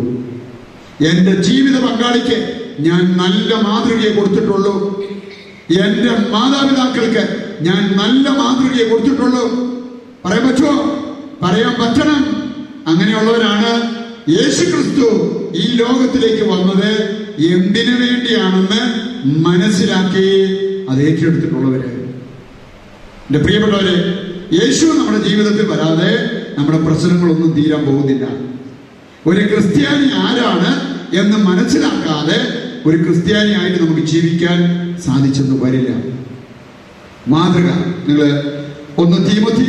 എന്റെ 1.11 1.43
ജീവിത 1.43 1.77
പങ്കാളിക്ക് 1.81 2.61
ഞാൻ 2.81 3.17
നല്ല 3.19 3.55
മാതൃകയെ 3.55 4.15
കൊടുത്തിട്ടുള്ളൂ. 4.15 4.75
എന്റെ 5.71 6.11
മാതാപിതാക്കൾക്ക് 6.31 7.25
ഞാൻ 7.61 7.83
നല്ല 7.97 8.29
മാതൃകയെ 8.29 8.89
കൊടുത്തിട്ടുള്ളൂ. 8.89 9.45
പറയാൻ 10.25 10.49
പറ്റുമോ 10.49 10.77
പറയാൻ 11.43 11.73
പറ്റണം. 11.81 12.23
അങ്ങനെയുള്ളവരാണ് 12.87 13.73
യേശു 14.31 14.65
ക്രിസ്തു 14.65 15.09
ഈ 15.55 15.77
ലോകത്തിലേക്ക് 15.77 16.45
വന്നത്. 16.53 16.93
എന്തിനു 17.41 17.95
വേണ്ടിയാണെന്ന് 18.05 18.83
മനസ്സിലാക്കി 19.49 20.29
അത് 20.91 21.01
ഏറ്റെടുത്തിട്ടുള്ളവര്. 21.03 21.89
എന്റെ 23.29 23.39
പ്രിയപ്പെട്ടവരെ 23.39 24.28
യേശു 24.57 24.85
നമ്മുടെ 24.87 25.28
ജീവിതത്തിൽ 25.28 25.67
വരാതെ 25.71 26.11
നമ്മുടെ 26.59 26.78
പ്രശ്നങ്ങളൊന്നും 26.78 27.50
തീരാൻ 27.57 27.83
പോകുന്നില്ല. 27.87 28.25
ഒരു 29.26 29.40
ക്രിസ്ത്യാനി 29.40 30.09
ആരാണ് 30.26 30.71
എന്ന് 31.17 31.37
മനസ്സിലാക്കാതെ 31.49 32.38
ഒരു 32.87 32.97
ക്രിസ്ത്യാനിയായിട്ട് 32.97 33.78
നമുക്ക് 33.85 34.05
ജീവിക്കാൻ 34.12 34.59
സാധിച്ചെന്ന് 35.07 35.57
വരില്ല. 35.64 35.90
മാതൃക 37.28 37.69
നിങ്ങൾ 38.09 38.31
ഒന്ന് 39.02 39.19
തീമത്തി 39.28 39.68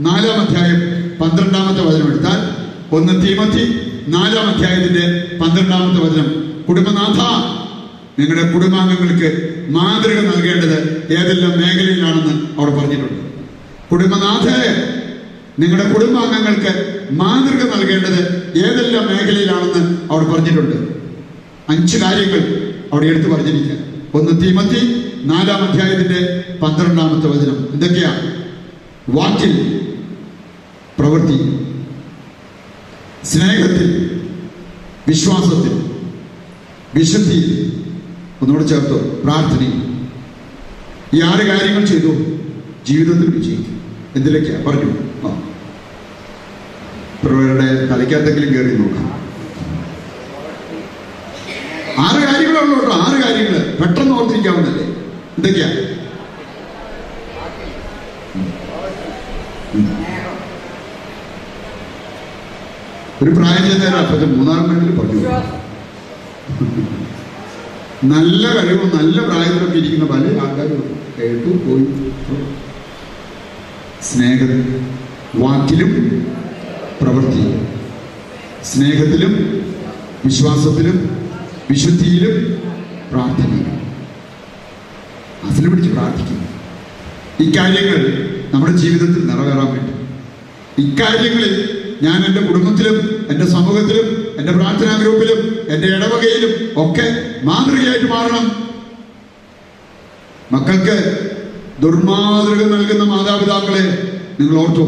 നാലാം 0.00 0.40
അധ്യായം 0.40 0.80
പന്ത്രണ്ടാമത്തെ 1.20 1.82
വചനം 1.88 2.08
എടുത്താൽ 2.10 2.40
ഒന്ന് 2.96 3.14
തീമത്തി 3.26 3.64
നാലാം 4.08 4.46
അധ്യായത്തിന്റെ 4.52 5.04
പന്ത്രണ്ടാമത്തെ 5.40 6.00
വചനം. 6.06 6.28
കുടുംബനാഥ 6.68 7.20
നിങ്ങളുടെ 8.18 8.52
കുടുംബാംഗങ്ങൾക്ക് 8.52 9.30
മാതൃക 9.76 10.18
നൽകേണ്ടത് 10.20 10.78
ഏതെല്ലാം 11.18 11.52
മേഖലയിലാണെന്ന് 11.60 12.34
അവർ 12.58 12.70
പറഞ്ഞിട്ടുണ്ട്. 12.70 13.21
കുടുംബനാഥ 13.92 14.48
നിങ്ങളുടെ 15.60 15.92
കുടുംബാംഗങ്ങൾക്ക് 15.92 17.00
മാതൃക 17.12 17.74
നൽകേണ്ടത് 17.74 18.52
ഏതെല്ലാം 18.56 19.06
മേഖലയിലാണെന്ന് 19.06 20.12
അവിടെ 20.12 20.24
പറഞ്ഞിട്ടുണ്ട്. 20.24 20.76
അഞ്ച് 21.68 21.98
കാര്യങ്ങൾ 21.98 22.72
അവിടെ 22.92 23.06
എടുത്തു 23.06 23.28
പറഞ്ഞിരിക്കുക. 23.28 23.76
ഒന്ന് 24.14 24.42
തീമത്തി 24.42 25.12
നാലാം 25.24 25.70
അധ്യായത്തിന്റെ 25.70 26.44
പന്ത്രണ്ടാമത്തെ 26.62 27.28
വചനം. 27.28 27.68
എന്തൊക്കെയാ? 27.72 28.42
വാക്കിൽ 29.08 29.80
പ്രവൃത്തി 30.98 31.38
സ്നേഹത്തിൽ 33.24 34.20
വിശ്വാസത്തിൽ 35.08 35.90
വിശുദ്ധിയിൽ 36.94 37.72
ഒന്നുകൂടെ 38.42 38.66
ചേർത്തോ 38.66 38.98
പ്രാർത്ഥനയിൽ. 39.24 39.82
ഈ 41.14 41.22
ആറ് 41.22 41.46
കാര്യങ്ങൾ 41.46 41.84
ചെയ്തു 41.84 42.38
ജീവിതത്തിൽ 42.86 43.36
വിജയിക്കും. 43.36 43.81
എന്തിലേക്കാ 44.16 44.56
പറഞ്ഞു. 44.66 44.88
ആ. 45.24 45.30
പ്രവരുടെ 47.22 47.66
തലയ്ക്കകത്തെങ്കിലും 47.90 48.50
കയറി 48.54 48.72
നോക്കാം. 48.78 49.08
ആറ് 52.02 52.20
കാര്യങ്ങളേ 52.22 52.60
ഉള്ളൂ 52.62 52.76
കേട്ടോ 52.76 52.94
ആറ് 53.00 53.16
കാര്യങ്ങൾ 53.22 53.56
പെട്ടെന്ന് 53.80 54.14
ഓർത്തിരിക്കാവുന്നല്ലേ 54.14 54.84
എന്തൊക്കെയാ? 55.36 55.68
ഒരു 63.22 63.30
പ്രായം 63.30 63.64
ചെന്നേരം 63.64 63.98
അപ്പത്തെ 63.98 64.26
മണിക്ക് 64.36 64.94
പറഞ്ഞു 64.98 65.20
നല്ല 68.12 68.44
കഴിവും 68.56 68.88
നല്ല 68.94 69.16
പ്രായത്തിലൊക്കെ 69.26 69.76
ഇരിക്കുന്ന 69.78 70.06
പല 70.06 70.22
ആൾക്കാരും 70.40 70.80
കേട്ടു 71.16 71.50
പോയി. 71.64 71.84
സ്നേഹം 74.10 74.52
വാക്കിലും 75.34 75.92
പ്രവൃത്തിയിലും 77.00 77.68
സ്നേഹത്തിലും 78.64 79.34
വിശ്വാസത്തിലും 80.24 80.96
വിശുദ്ധിയിലും 81.70 82.36
പ്രാർത്ഥനയിലും 83.10 83.78
അതിൽ 85.48 85.68
പിടിച്ച് 85.68 85.90
പ്രാർത്ഥിക്കും. 85.90 86.40
ഇക്കാര്യങ്ങൾ 87.40 88.00
നമ്മുടെ 88.52 88.72
ജീവിതത്തിൽ 88.72 89.22
നിറവേറാൻ 89.26 89.66
വേണ്ടി. 89.66 89.92
ഇക്കാര്യങ്ങളിൽ 90.82 91.54
ഞാൻ 92.02 92.24
എന്റെ 92.28 92.40
കുടുംബത്തിലും 92.40 93.26
എന്റെ 93.30 93.46
സമൂഹത്തിലും 93.46 94.08
എന്റെ 94.38 94.52
പ്രാർത്ഥനാ 94.52 94.96
ഗ്രൂപ്പിലും 94.96 95.40
എന്റെ 95.68 95.88
ഇടവകയിലും 95.88 96.54
ഒക്കെ 96.84 97.06
മാതൃകയായിട്ട് 97.44 98.06
മാറണം. 98.06 98.46
മക്കൾക്ക് 100.52 100.96
ദുർമാതൃക 101.82 102.62
നൽകുന്ന 102.72 103.04
മാതാപിതാക്കളെ 103.10 103.84
നിങ്ങൾ 104.38 104.54
ഓർത്തു 104.58 104.84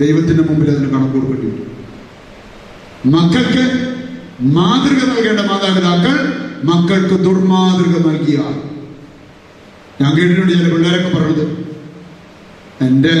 ദൈവത്തിന്റെ 0.00 0.42
മുമ്പിൽ 0.42 0.70
അതിന് 0.72 0.88
കണക്ക് 0.90 1.12
കൊടുക്കേണ്ടി 1.16 1.48
വരും 1.52 1.62
മക്കൾക്ക് 3.14 3.64
മാതൃക 4.56 5.00
നൽകേണ്ട 5.10 5.42
മാതാപിതാക്കൾ 5.50 6.14
മക്കൾക്ക് 6.70 7.16
ദുർമാതൃക 7.24 7.94
നൽകിയ 8.06 8.38
ഞാൻ 10.00 10.10
കേട്ടിട്ടുണ്ട് 10.16 10.52
ചില 10.54 10.68
പിള്ളേരൊക്കെ 10.72 11.10
പറഞ്ഞത് 11.12 11.44
എന്റെ 12.80 13.14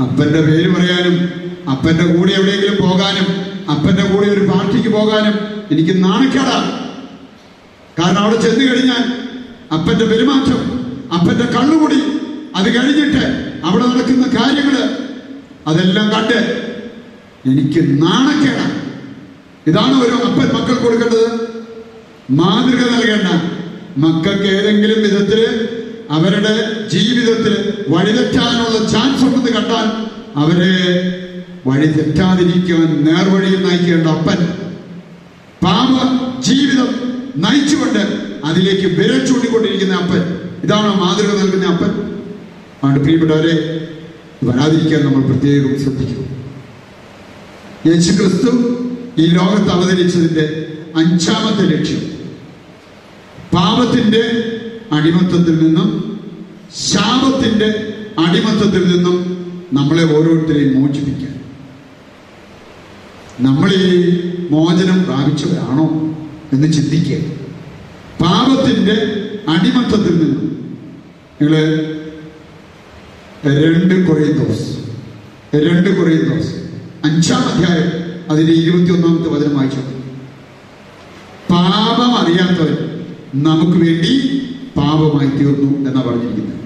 അപ്പന്റെ 0.00 0.40
പേര് 0.42 0.68
പറയാനും 0.74 1.16
അപ്പന്റെ 1.70 2.04
കൂടെ 2.08 2.30
എവിടെയെങ്കിലും 2.32 2.78
പോകാനും 2.80 3.26
അപ്പന്റെ 3.70 4.04
കൂടെ 4.04 4.26
ഒരു 4.28 4.44
പാർട്ടിക്ക് 4.48 4.90
പോകാനും 4.90 5.34
എനിക്ക് 5.70 5.94
നാണക്കേടാ. 6.02 6.56
കാരണം 7.96 8.20
അവിടെ 8.22 8.38
ചെന്ന് 8.42 8.64
കഴിഞ്ഞാൽ 8.64 9.02
അപ്പന്റെ 9.72 10.04
പെരുമാറ്റം 10.04 10.60
അപ്പന്റെ 11.12 11.46
കള്ളുകുടി 11.54 12.00
അത് 12.56 12.68
കഴിഞ്ഞിട്ട് 12.76 13.24
അവിടെ 13.64 13.86
നടക്കുന്ന 13.86 14.26
കാര്യങ്ങൾ 14.36 14.76
അതെല്ലാം 15.66 16.06
കണ്ട് 16.10 16.38
എനിക്ക് 17.50 17.80
നാണക്കേടാണ് 18.02 18.76
ഇതാണ് 19.66 19.96
ഒരു 20.04 20.16
അപ്പൻ 20.28 20.48
മക്കൾ 20.56 20.74
കൊടുക്കേണ്ടത്. 20.74 21.26
മാതൃക 22.30 22.82
നൽകേണ്ട. 22.92 23.28
മക്കൾക്ക് 23.96 24.48
ഏതെങ്കിലും 24.56 25.02
വിധത്തിൽ 25.02 25.40
അവരുടെ 26.10 26.54
ജീവിതത്തിൽ 26.92 27.54
വഴിതെറ്റാനുള്ള 27.88 28.78
ചാൻസ് 28.92 29.24
ഉണ്ടെന്ന് 29.24 29.50
കണ്ടാൽ 29.50 29.86
അവരെ 30.36 30.72
വഴി 31.66 31.86
തെറ്റാതിരിക്കാൻ 31.86 32.86
നേർവഴിയിൽ 33.06 33.60
നയിക്കേണ്ട 33.66 34.06
അപ്പൻ 34.06 34.40
പാപ 35.64 35.90
ജീവിതം 36.40 36.90
നയിച്ചുകൊണ്ട് 37.36 38.02
അതിലേക്ക് 38.44 38.86
വിരൽ 38.98 39.26
ചൂണ്ടിക്കൊണ്ടിരിക്കുന്ന 39.26 39.94
അപ്പൻ. 39.94 40.22
ഇതാണ് 40.64 40.90
മാതൃക 41.00 41.30
നൽകുന്ന 41.40 41.66
അപ്പൻ. 41.66 42.11
അതുകൊണ്ട് 42.84 43.00
പ്രിയപ്പെട്ടവരെ 43.00 43.54
വരാതിരിക്കാൻ 44.44 45.04
നമ്മൾ 45.04 45.26
പ്രത്യേകം 45.26 45.82
ശ്രദ്ധിക്കണം. 45.82 46.28
യേശു 47.86 48.12
ക്രിസ്തു 48.12 48.50
ഈ 49.18 49.26
ലോകത്ത് 49.26 49.70
അവതരിച്ചതിന്റെ 49.70 50.66
അഞ്ചാമത്തെ 50.96 51.62
ലക്ഷ്യം. 51.62 52.02
പാപത്തിന്റെ 53.54 54.22
അടിമത്തത്തിൽ 54.92 55.64
നിന്നും 55.64 55.88
ശാപത്തിന്റെ 56.76 57.94
അടിമത്തത്തിൽ 58.18 58.96
നിന്നും 58.96 59.16
നമ്മളെ 59.72 60.02
ഓരോരുത്തരെയും 60.02 60.82
മോചിപ്പിക്കാൻ. 60.82 61.40
നമ്മൾ 63.40 63.74
ഈ 63.74 64.20
മോചനം 64.50 65.04
പ്രാപിച്ചവരാണോ 65.04 65.86
എന്ന് 66.52 66.72
ചിന്തിക്കുക. 66.72 67.18
പാപത്തിന്റെ 68.24 68.96
അടിമത്തത്തിൽ 69.48 70.14
നിന്നും 70.14 70.48
നിങ്ങൾ 71.40 71.62
രണ്ട് 73.46 74.06
കുറേ 74.06 74.24
ദിവസം. 74.24 74.82
രണ്ട് 75.66 75.98
കുറേ 75.98 76.12
ദിവസം. 76.12 76.62
അഞ്ചാം 77.04 77.42
അധ്യായം 77.42 77.90
അതിന്റെ 78.30 78.52
ഇരുപത്തി 78.52 78.92
ഒന്നാമത്തെ 78.92 79.30
വചനം 79.30 79.56
വായിച്ചു 79.56 79.80
പാപം 81.52 82.16
അറിയാത്തവൻ 82.16 83.02
നമുക്ക് 83.34 83.78
വേണ്ടി 83.78 84.42
പാപമായി 84.76 85.28
തീർന്നു 85.28 85.90
എന്നാ 85.90 86.02
പറഞ്ഞിരിക്കുന്നത്. 86.02 86.60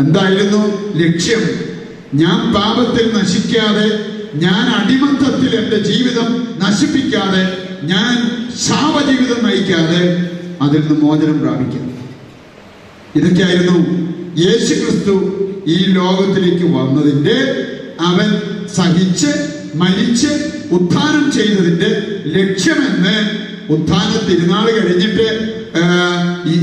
എന്തായിരുന്നു? 0.00 0.92
ലക്ഷ്യം. 0.98 1.40
ഞാൻ 2.14 2.52
പാപത്തിൽ 2.52 3.12
നശിക്കാതെ 3.14 4.06
ഞാൻ 4.34 4.68
അടിമത്തത്തിൽ 4.68 5.56
എന്റെ 5.56 5.78
ജീവിതം 5.78 6.48
നശിപ്പിക്കാതെ 6.58 7.58
ഞാൻ 7.82 8.16
ശാപജീവിതം 8.68 9.44
നയിക്കാതെ 9.44 10.30
അതിൽ 10.62 10.80
നിന്ന് 10.80 11.00
മോചനം 11.00 11.40
പ്രാപിക്കാം. 11.40 11.98
ഇതൊക്കെയായിരുന്നു 13.16 13.78
യേശു 14.38 14.74
ക്രിസ്തു 14.74 15.44
ഈ 15.74 15.76
ലോകത്തിലേക്ക് 15.98 16.66
വന്നതിന്റെ 16.76 17.36
അവൻ 18.08 18.28
സഹിച്ച് 18.76 19.30
മരിച്ച് 19.80 20.30
ഉത്ഥാനം 20.76 21.24
ചെയ്തതിന്റെ 21.36 21.90
ലക്ഷ്യമെന്ന് 22.36 23.16
ഉത്ഥാന 23.74 24.10
തിരുനാൾ 24.28 24.66
കഴിഞ്ഞിട്ട് 24.76 25.26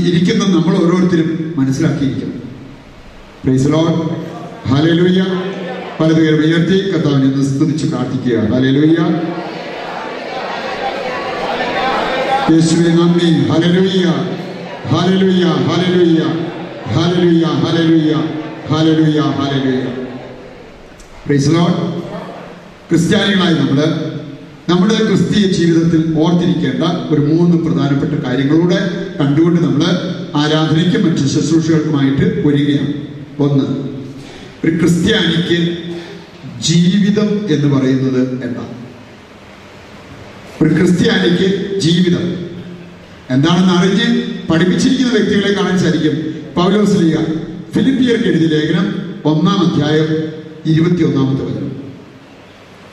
ഇരിക്കുന്ന 0.08 0.44
നമ്മൾ 0.54 0.74
ഓരോരുത്തരും 0.82 1.28
മനസ്സിലാക്കിയിരിക്കണം. 1.58 2.38
പ്രൈസ് 3.42 3.68
ലോർഡ് 3.72 4.00
ഹല്ലേലൂയ 4.70 5.20
പലതുപേരും 5.98 6.40
ഉയർത്തി 6.46 6.78
കർത്താവിനെ 6.90 7.26
ഇന്ന് 7.30 7.44
സ്തുതിച്ച് 7.50 7.86
പ്രാർത്ഥിക്കുക. 7.92 8.38
ഹലലുയ്യ 8.54 8.98
യേശുവെ 12.52 12.90
നന്ദി. 12.98 13.28
ഹലലുയ്യ 13.50 14.06
ഹലലുയ്യ 14.92 15.46
ഹലലുയ്യ 15.68 16.24
ഹലലുയ്യ 16.96 17.46
ഹല്ലേലൂയ 17.62 18.12
ക്രിസ്ത്യാനികളായി 22.88 23.54
നമ്മൾ 23.54 23.78
നമ്മുടെ 24.68 24.96
ക്രിസ്തീയ 25.00 25.44
ജീവിതത്തിൽ 25.52 26.00
ഓർത്തിരിക്കേണ്ട 26.16 26.84
ഒരു 27.10 27.22
മൂന്ന് 27.26 27.56
പ്രധാനപ്പെട്ട 27.64 28.14
കാര്യങ്ങളൂടെ 28.24 28.78
കണ്ടുകൊണ്ട് 29.20 29.60
നമ്മൾ 29.60 29.82
ആരാധനയ്ക്കും 30.36 31.02
മറ്റ് 31.04 31.24
ശുശ്രൂഷകൾക്കുമായിട്ട് 31.34 32.26
ഒരുങ്ങുകയാണ് 32.44 32.94
ഒന്ന് 33.38 33.66
ഒരു 34.62 34.72
ക്രിസ്ത്യാനിക്ക് 34.78 35.58
ജീവിതം 36.60 37.28
എന്ന് 37.50 37.68
പറയുന്നത് 37.74 38.20
എന്താ 38.42 38.64
ഒരു 40.60 40.70
ക്രിസ്ത്യാനിക്ക് 40.74 41.48
ജീവിതം 41.80 42.24
എന്താണെന്ന് 43.30 43.74
അറിഞ്ഞ് 43.78 44.06
പഠിപ്പിച്ചിരിക്കുന്ന 44.48 45.12
വ്യക്തികളെ 45.12 45.52
കാണാൻ 45.54 45.76
സാധിക്കും. 45.78 46.16
ലീഗ 47.00 47.16
ഫിലിപ്പിയർക്ക് 47.76 48.28
എഴുതിയ 48.28 48.46
ലേഖനം 48.46 49.12
ഒന്നാം 49.24 49.58
അധ്യായം 49.58 50.06
ഇരുപത്തി 50.66 51.02
ഒന്നാമത്തെ 51.02 51.44
വചനം. 51.44 51.82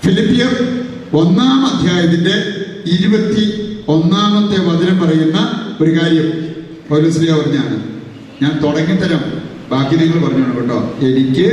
ഫിലിപ്പിയർ 0.06 0.80
ഒന്നാം 1.14 1.66
അധ്യായത്തിന്റെ 1.66 2.66
ഇരുപത്തി 2.86 3.44
ഒന്നാമത്തെ 3.88 4.62
വചനം 4.64 5.00
പറയുന്ന 5.00 5.62
ഒരു 5.82 5.92
കാര്യം 5.92 6.54
ലീഗ 7.20 7.34
പറഞ്ഞാണ്. 7.36 7.84
ഞാൻ 8.42 8.60
തുടങ്ങിത്തരാം. 8.64 9.42
ബാക്കി 9.72 9.96
നിങ്ങൾ 9.96 10.28
പറഞ്ഞോണം 10.28 10.56
കേട്ടോ. 10.56 10.96
എനിക്ക് 11.02 11.48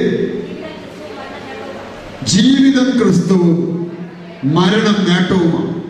ജീവിതം 2.25 2.99
ക്രിസ്തുവും 2.99 3.91
മരണം 4.45 4.97
നേട്ടവുമാണ്. 5.09 5.83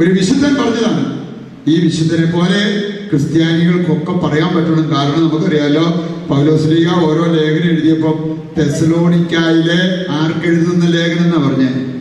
ഒരു 0.00 0.10
വിശുദ്ധൻ 0.10 0.54
പറഞ്ഞതാണ് 0.54 1.24
ഈ 1.68 1.80
വിശുദ്ധനെ 1.80 2.30
പോലെ 2.30 2.82
ക്രിസ്ത്യാനികൾക്കൊക്കെ 3.14 4.12
പറയാൻ 4.12 4.56
പറ്റണം 4.56 4.94
കാരണം 4.96 5.20
നമുക്കറിയാലോ. 5.20 5.84
പൗലോസ്ലിക 6.28 6.88
ഓരോ 6.88 7.24
ലേഖനം 7.24 7.70
എഴുതിയപ്പോൾ 7.70 8.36
തെസലോണിക്കായിലെ 8.58 10.06
ആർക്കെഴുതുന്ന 10.10 10.86
ലേഖനം 10.86 11.24
എന്നാ 11.24 11.48
പറഞ്ഞേ? 11.48 12.00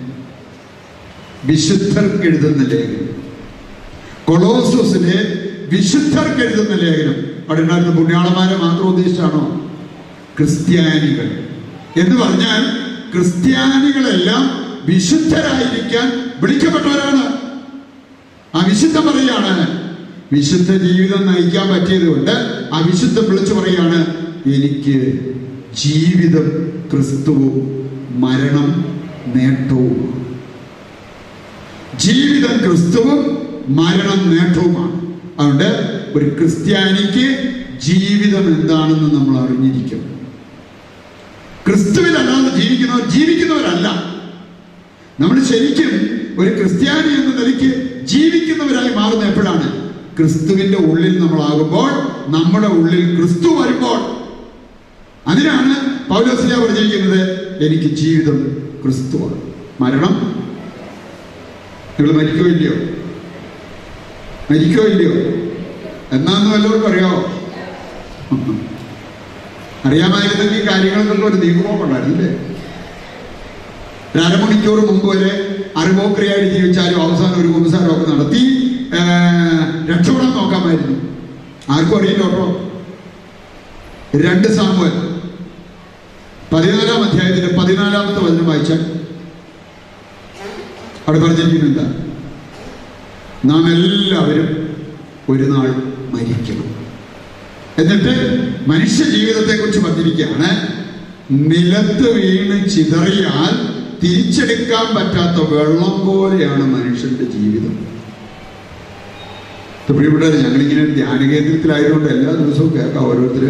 വിശുദ്ധർക്ക് 1.45 2.23
എഴുതുന്ന 2.23 2.63
ലേഖനം. 2.63 3.09
കൊളോസസിലെ 4.25 5.49
വിശുദ്ധർക്ക് 5.71 6.41
എഴുതുന്ന 6.41 6.75
ലേഖനം. 6.75 7.15
അവിടെ 7.49 7.61
ഉണ്ടായിരുന്ന 7.61 7.95
പുണ്യാളന്മാരെ 7.95 8.57
മാത്രം 8.57 8.87
ഉദ്ദേശിച്ചാണോ? 8.87 9.71
ക്രിസ്ത്യാനികൾ. 10.37 11.43
എന്ന് 11.99 12.21
പറഞ്ഞാൽ 12.21 12.65
ക്രിസ്ത്യാനികളെല്ലാം 13.13 14.75
വിശുദ്ധരായിരിക്കാൻ 14.85 16.33
വിളിക്കപ്പെട്ടവരാണ്. 16.41 17.33
ആ 18.55 18.65
വിശുദ്ധം 18.69 19.07
പറയാണ് 19.07 19.82
വിശുദ്ധ 20.33 20.71
ജീവിതം 20.85 21.21
നയിക്കാൻ 21.27 21.67
പറ്റിയത് 21.73 22.05
കൊണ്ട് 22.07 22.31
ആ 22.73 22.77
വിളിച്ചു 23.29 23.53
പറയാണ് 23.53 23.99
എനിക്ക് 24.55 24.95
ജീവിതം 25.81 26.47
ക്രിസ്തുവും 26.91 27.55
മരണം 28.23 28.67
നേട്ടവും 29.35 29.99
ജീവിതം 32.03 32.55
ക്രിസ്തുവും 32.65 33.19
മരണം 33.79 34.21
നേട്ടവുമാണ്. 34.33 34.95
അതുകൊണ്ട് 35.39 35.69
ഒരു 36.15 36.27
ക്രിസ്ത്യാനിക്ക് 36.39 37.25
ജീവിതം 37.87 38.45
എന്താണെന്ന് 38.55 39.09
നമ്മൾ 39.17 39.35
അറിഞ്ഞിരിക്കും 39.43 40.01
ക്രിസ്തുവിലല്ലാതെ 41.67 42.49
ജീവിക്കുന്നവർ 42.59 43.05
ജീവിക്കുന്നവരല്ല. 43.15 43.87
നമ്മൾ 45.19 45.37
ശരിക്കും 45.51 45.91
ഒരു 46.41 46.51
ക്രിസ്ത്യാനി 46.59 47.11
എന്ന 47.19 47.31
നിലയ്ക്ക് 47.39 47.69
ജീവിക്കുന്നവരായി 48.11 48.91
മാറുന്ന 48.99 49.25
എപ്പോഴാണ്? 49.31 49.67
ക്രിസ്തുവിന്റെ 50.19 50.77
ഉള്ളിൽ 50.77 51.19
നമ്മളാകുമ്പോൾ 51.19 51.91
നമ്മുടെ 52.31 52.67
ഉള്ളിൽ 52.67 53.15
ക്രിസ്തു 53.15 53.47
വരുമ്പോൾ. 53.47 53.99
അതിനാണ് 55.27 55.75
പൗലോസിനെ 56.09 56.55
പറഞ്ഞിരിക്കുന്നത് 56.55 57.21
എനിക്ക് 57.65 57.95
ജീവിതം 57.95 58.37
ക്രിസ്തുവാണ്. 58.83 59.41
മരണം. 59.81 60.43
നിങ്ങൾ 61.99 62.11
മരിക്കോ 62.11 62.45
ഇല്ലയോ? 62.45 62.75
മരിക്കോ 64.51 64.83
ഇല്ലയോ? 64.83 65.13
എന്നാന്ന് 66.11 66.55
വല്ലവർക്കും 66.55 66.89
അറിയാമോ 66.89 67.19
അറിയാമായിരുന്നെങ്കിൽ 69.85 70.57
ഈ 70.57 70.67
കാര്യങ്ങൾക്കൊക്കെ 70.67 71.25
ഒരു 71.27 71.35
നീക്കുപോക്ക് 71.35 71.83
ഉണ്ടായിരുന്നില്ലേ? 71.83 72.29
ഒരു 74.15 74.21
അരമണിക്കൂർ 74.23 74.79
മുമ്പ് 74.85 75.17
വരെ 75.17 75.31
അറിവോക്രിയായിട്ട് 75.77 76.55
ജീവിച്ചാലും 76.55 77.01
അവസാനം 77.01 77.41
ഒരു 77.41 77.47
കുമ്പസാരമൊക്കെ 77.47 78.11
നടത്തി. 78.11 78.62
രക്ഷപ്പെടാൻ 79.89 80.31
നോക്കാമായിരുന്നു. 80.31 80.97
ആർക്കും 81.69 81.97
അറിയില്ല 81.99 82.23
രണ്ട് 84.27 84.47
സാമുവൽ. 84.47 84.91
പതിനാലാം 86.53 87.03
അധ്യായത്തിന്റെ 87.03 87.61
പതിനാലാമത്തെ 87.61 88.19
വചനം 88.19 88.47
വായിച്ചാൽ 88.47 88.81
അവിടെ 91.07 91.19
പറഞ്ഞിരിക്കുന്നത് 91.19 91.67
എന്താ 91.67 91.85
നാം 93.45 93.71
എല്ലാവരും 93.71 94.49
ഒരു 95.29 95.43
നാൾ 95.43 95.67
മരിക്കണം. 96.13 96.67
എന്നിട്ട് 97.77 98.13
മനുഷ്യ 98.69 99.03
ജീവിതത്തെ 99.03 99.57
കുറിച്ച് 99.57 99.79
പറഞ്ഞിരിക്കുകയാണ്. 99.79 100.49
നിലത്ത് 101.31 102.11
വീണ് 102.11 102.69
ചിതറിയാൽ 102.69 103.53
തിരിച്ചെടുക്കാൻ 104.03 104.85
പറ്റാത്ത 104.95 105.49
വെള്ളം 105.53 106.07
പോലെയാണ് 106.07 106.63
മനുഷ്യന്റെ 106.63 107.23
ജീവിതം. 107.23 107.75
പ്രിയപ്പെട്ടവരെ 109.87 110.37
ഞങ്ങളിങ്ങനെ 110.41 110.83
ധ്യാന 110.97 111.19
കേന്ദ്രത്തിലായതുകൊണ്ട് 111.31 112.09
എല്ലാ 112.09 112.31
ദിവസവും 112.31 112.69
കേൾക്കാം 112.75 113.07
ഓരോരുത്തര്. 113.09 113.49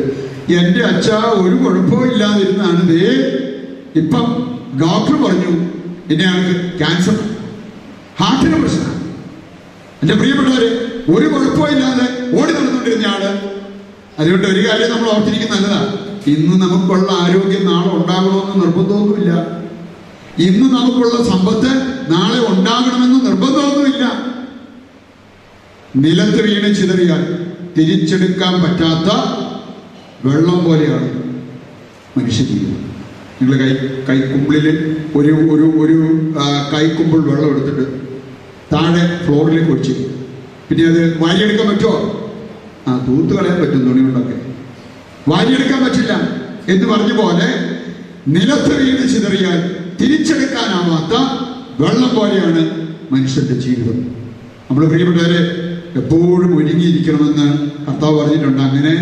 എന്റെ 0.60 0.82
അച്ഛ 0.84 1.08
ഒരു 1.44 1.56
കുഴപ്പവും 1.56 2.06
ഇല്ലാതിരുന്നാണ്. 2.12 2.80
ദേ 2.92 3.12
ഇപ്പം 4.02 4.26
ഡോക്ടർ 4.82 5.16
പറഞ്ഞു 5.26 5.52
എന്നെ 6.12 6.26
ആൾക്ക് 6.32 6.78
ക്യാൻസർ 6.80 7.18
ഹാർട്ടിന് 8.22 8.58
പ്രശ്നമാണ് 8.64 9.00
എന്റെ 10.02 10.16
പ്രിയപ്പെട്ടവരെ 10.16 10.70
ഒരു 11.14 11.26
കുഴപ്പമില്ലാതെ 11.34 12.06
ഓടി 12.38 12.52
നടന്നുകൊണ്ടിരുന്ന 12.54 13.06
ആൾ. 13.06 13.24
അതുകൊണ്ട് 14.20 14.48
ഒരു 14.48 14.62
കാര്യം 14.68 14.90
നമ്മൾ 14.92 15.08
ഓർത്തിരിക്കുന്ന 15.10 15.56
നല്ലതാണ്. 15.56 15.90
ഇന്ന് 16.34 16.56
നമുക്കുള്ള 16.66 17.10
ആരോഗ്യം 17.24 17.64
നാളെ 17.72 17.90
ഉണ്ടാകണമെന്ന് 17.98 18.56
നിർബന്ധമൊന്നുമില്ല. 18.64 19.32
ഇന്ന് 20.48 20.68
നമുക്കുള്ള 20.76 21.16
സമ്പത്ത് 21.32 21.72
നാളെ 22.14 22.40
ഉണ്ടാകണമെന്ന് 22.52 23.20
നിർബന്ധമൊന്നുമില്ല 23.26 23.53
നിലത്ത് 25.94 26.42
വീണ് 26.42 26.76
ചിതറിയാൽ 26.76 27.22
തിരിച്ചെടുക്കാൻ 27.78 28.54
പറ്റാത്ത 28.64 29.10
വെള്ളം 30.26 30.66
പോലെയാണ് 30.66 31.10
മനുഷ്യജീവിതം 32.18 32.80
നിങ്ങൾ 33.40 33.58
കൈ 33.60 33.70
കൈക്കുമ്പിളിൽ 34.10 34.68
ഒരു 35.16 35.34
ഒരു 35.54 35.68
ഒരു 35.78 35.98
കൈക്കുമ്പിൾ 36.74 37.20
വെള്ളം 37.30 37.50
എടുത്തിട്ട് 37.52 37.86
താഴെ 38.74 39.26
ഫ്ലോറിലേക്ക് 39.26 39.72
ഒഴിച്ച്. 39.72 39.94
പിന്നെ 40.68 40.84
അത് 40.86 41.02
വാരിയെടുക്കാൻ 41.22 41.68
പറ്റുമോ? 41.68 41.96
ആ 42.88 43.04
തൂത്ത് 43.08 43.34
കളയാൻ 43.36 43.58
പറ്റും 43.62 43.82
തുണി 43.88 44.02
കൊണ്ടൊക്കെ 44.02 44.38
വാരിയെടുക്കാൻ 45.30 45.84
പറ്റില്ല 45.84 46.14
എന്ന് 46.68 46.86
പറഞ്ഞ 46.88 47.12
പോലെ 47.14 47.50
നിലത്ത് 48.28 48.74
വീണ് 48.80 49.10
ചിതറിയാൽ 49.14 49.60
തിരിച്ചെടുക്കാനാവാത്ത 50.02 51.14
വെള്ളം 51.80 52.16
പോലെയാണ് 52.16 52.62
മനുഷ്യന്റെ 53.12 53.54
ജീവിതം. 53.54 54.00
നമ്മൾ 54.70 54.86
പ്രിയപ്പെട്ടവരെ 54.86 55.42
എപ്പോഴും 55.96 56.58
ഒരുങ്ങിയിരിക്കണമെന്ന് 56.58 57.48
കർത്താവ് 57.88 58.20
പറഞ്ഞിട്ടുണ്ട്. 58.20 58.62
അങ്ങനെ 58.62 58.94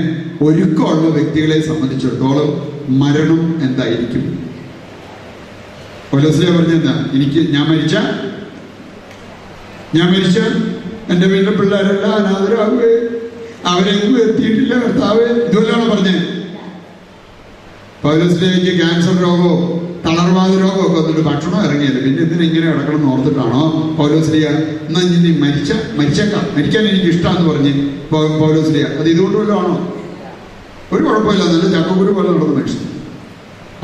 ഒരുക്കമുള്ള 0.42 1.10
വ്യക്തികളെ 1.18 1.62
സംബന്ധിച്ചിടത്തോളം 1.62 2.50
മരണം 3.02 3.42
എന്തായിരിക്കും? 3.64 4.24
കൊലസിലെ 6.12 6.52
പറഞ്ഞെന്താ 6.52 6.94
എനിക്ക് 7.14 7.42
ഞാൻ 7.54 7.70
മരിച്ച? 7.72 7.96
ഞാൻ 9.96 10.08
മരിച്ച? 10.14 10.40
എന്റെ 11.12 11.28
വീട്ടിലെ 11.28 11.58
പിള്ളേരെല്ലാം 11.58 12.14
അനാഥരാകുകയെ 12.14 12.98
അവരെങ്ങും 13.68 14.14
എത്തിയിട്ടില്ല 14.24 14.74
കർത്താവ്. 14.74 15.24
ഇതുപോലെയാണോ 15.48 15.86
പറഞ്ഞത് 18.04 18.46
എനിക്ക് 18.46 18.78
ക്യാൻസർ 18.80 19.16
രോഗമോ 19.22 19.54
തളർവാദ 20.06 20.52
രോഗമൊക്കെ 20.62 21.00
വന്നിട്ട് 21.00 21.24
ഭക്ഷണം 21.30 21.60
ഇറങ്ങിയല്ലേ? 21.66 22.02
പിന്നെ 22.06 22.22
ഇതിന് 22.28 22.44
ഇങ്ങനെ 22.48 22.68
കിടക്കണം 22.70 23.10
ഓർത്തിട്ടാണോ 23.14 23.64
പൗലോസ്ലിയ 23.98 24.46
എന്നാ 24.88 25.02
ഇനി 25.18 25.32
മരിച്ച 25.44 25.72
മരിച്ചേക്കാം. 26.00 26.46
മരിക്കാൻ 26.56 26.84
എനിക്ക് 26.92 27.10
ഇഷ്ടമാണെന്ന് 27.14 27.50
പറഞ്ഞ് 27.52 27.74
പൗലോസ്ലിയ 28.42 28.84
അത് 29.00 29.08
ഇതുകൊണ്ട് 29.14 29.38
വല്ലതും 29.40 29.60
ആണോ? 29.62 29.76
ഒരു 30.94 31.02
കുഴപ്പമില്ല. 31.08 31.44
നല്ല 31.52 31.66
ചക്കക്കുരു 31.76 32.14
പോലെ 32.16 32.30
നടന്ന 32.32 32.54
മനുഷ്യൻ. 32.60 32.82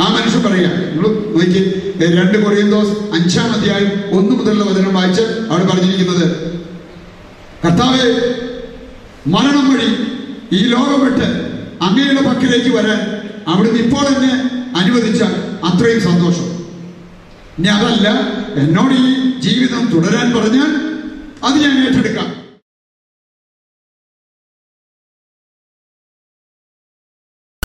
ആ 0.01 0.06
മനുഷ്യൻ 0.15 0.41
പറയാ 0.47 0.71
നിങ്ങൾ 0.89 1.06
നോക്കി 1.36 1.62
രണ്ട് 2.17 2.38
കൊറിയന്തോസ് 2.43 2.93
അഞ്ചാം 3.17 3.47
അധ്യായം 3.56 3.91
ഒന്ന് 4.17 4.34
മുതലുള്ള 4.39 4.65
വചനം 4.71 4.93
വായിച്ച് 4.97 5.23
അവിടെ 5.51 5.65
പറഞ്ഞിരിക്കുന്നത് 5.69 6.25
കർത്താവെ 7.63 8.03
മരണം 9.36 9.65
വഴി 9.71 9.89
ഈ 10.58 10.60
ലോകം 10.73 10.99
വിട്ട് 11.06 11.27
അങ്ങയുടെ 11.86 12.21
പക്കലേക്ക് 12.27 12.71
വരാൻ 12.77 12.99
അവിടുന്ന് 13.51 13.80
ഇപ്പോൾ 13.86 14.03
തന്നെ 14.10 14.34
അനുവദിച്ചാൽ 14.80 15.34
അത്രയും 15.67 16.01
സന്തോഷം. 16.01 16.47
ഇനി 17.58 17.67
അതല്ല 17.67 18.08
എന്നോട് 18.56 18.93
ഈ 18.93 19.39
ജീവിതം 19.39 19.84
തുടരാൻ 19.93 20.27
പറഞ്ഞാൽ 20.38 20.71
അത് 21.43 21.56
ഞാൻ 21.63 21.88
ഏറ്റെടുക്കാം. 21.88 22.37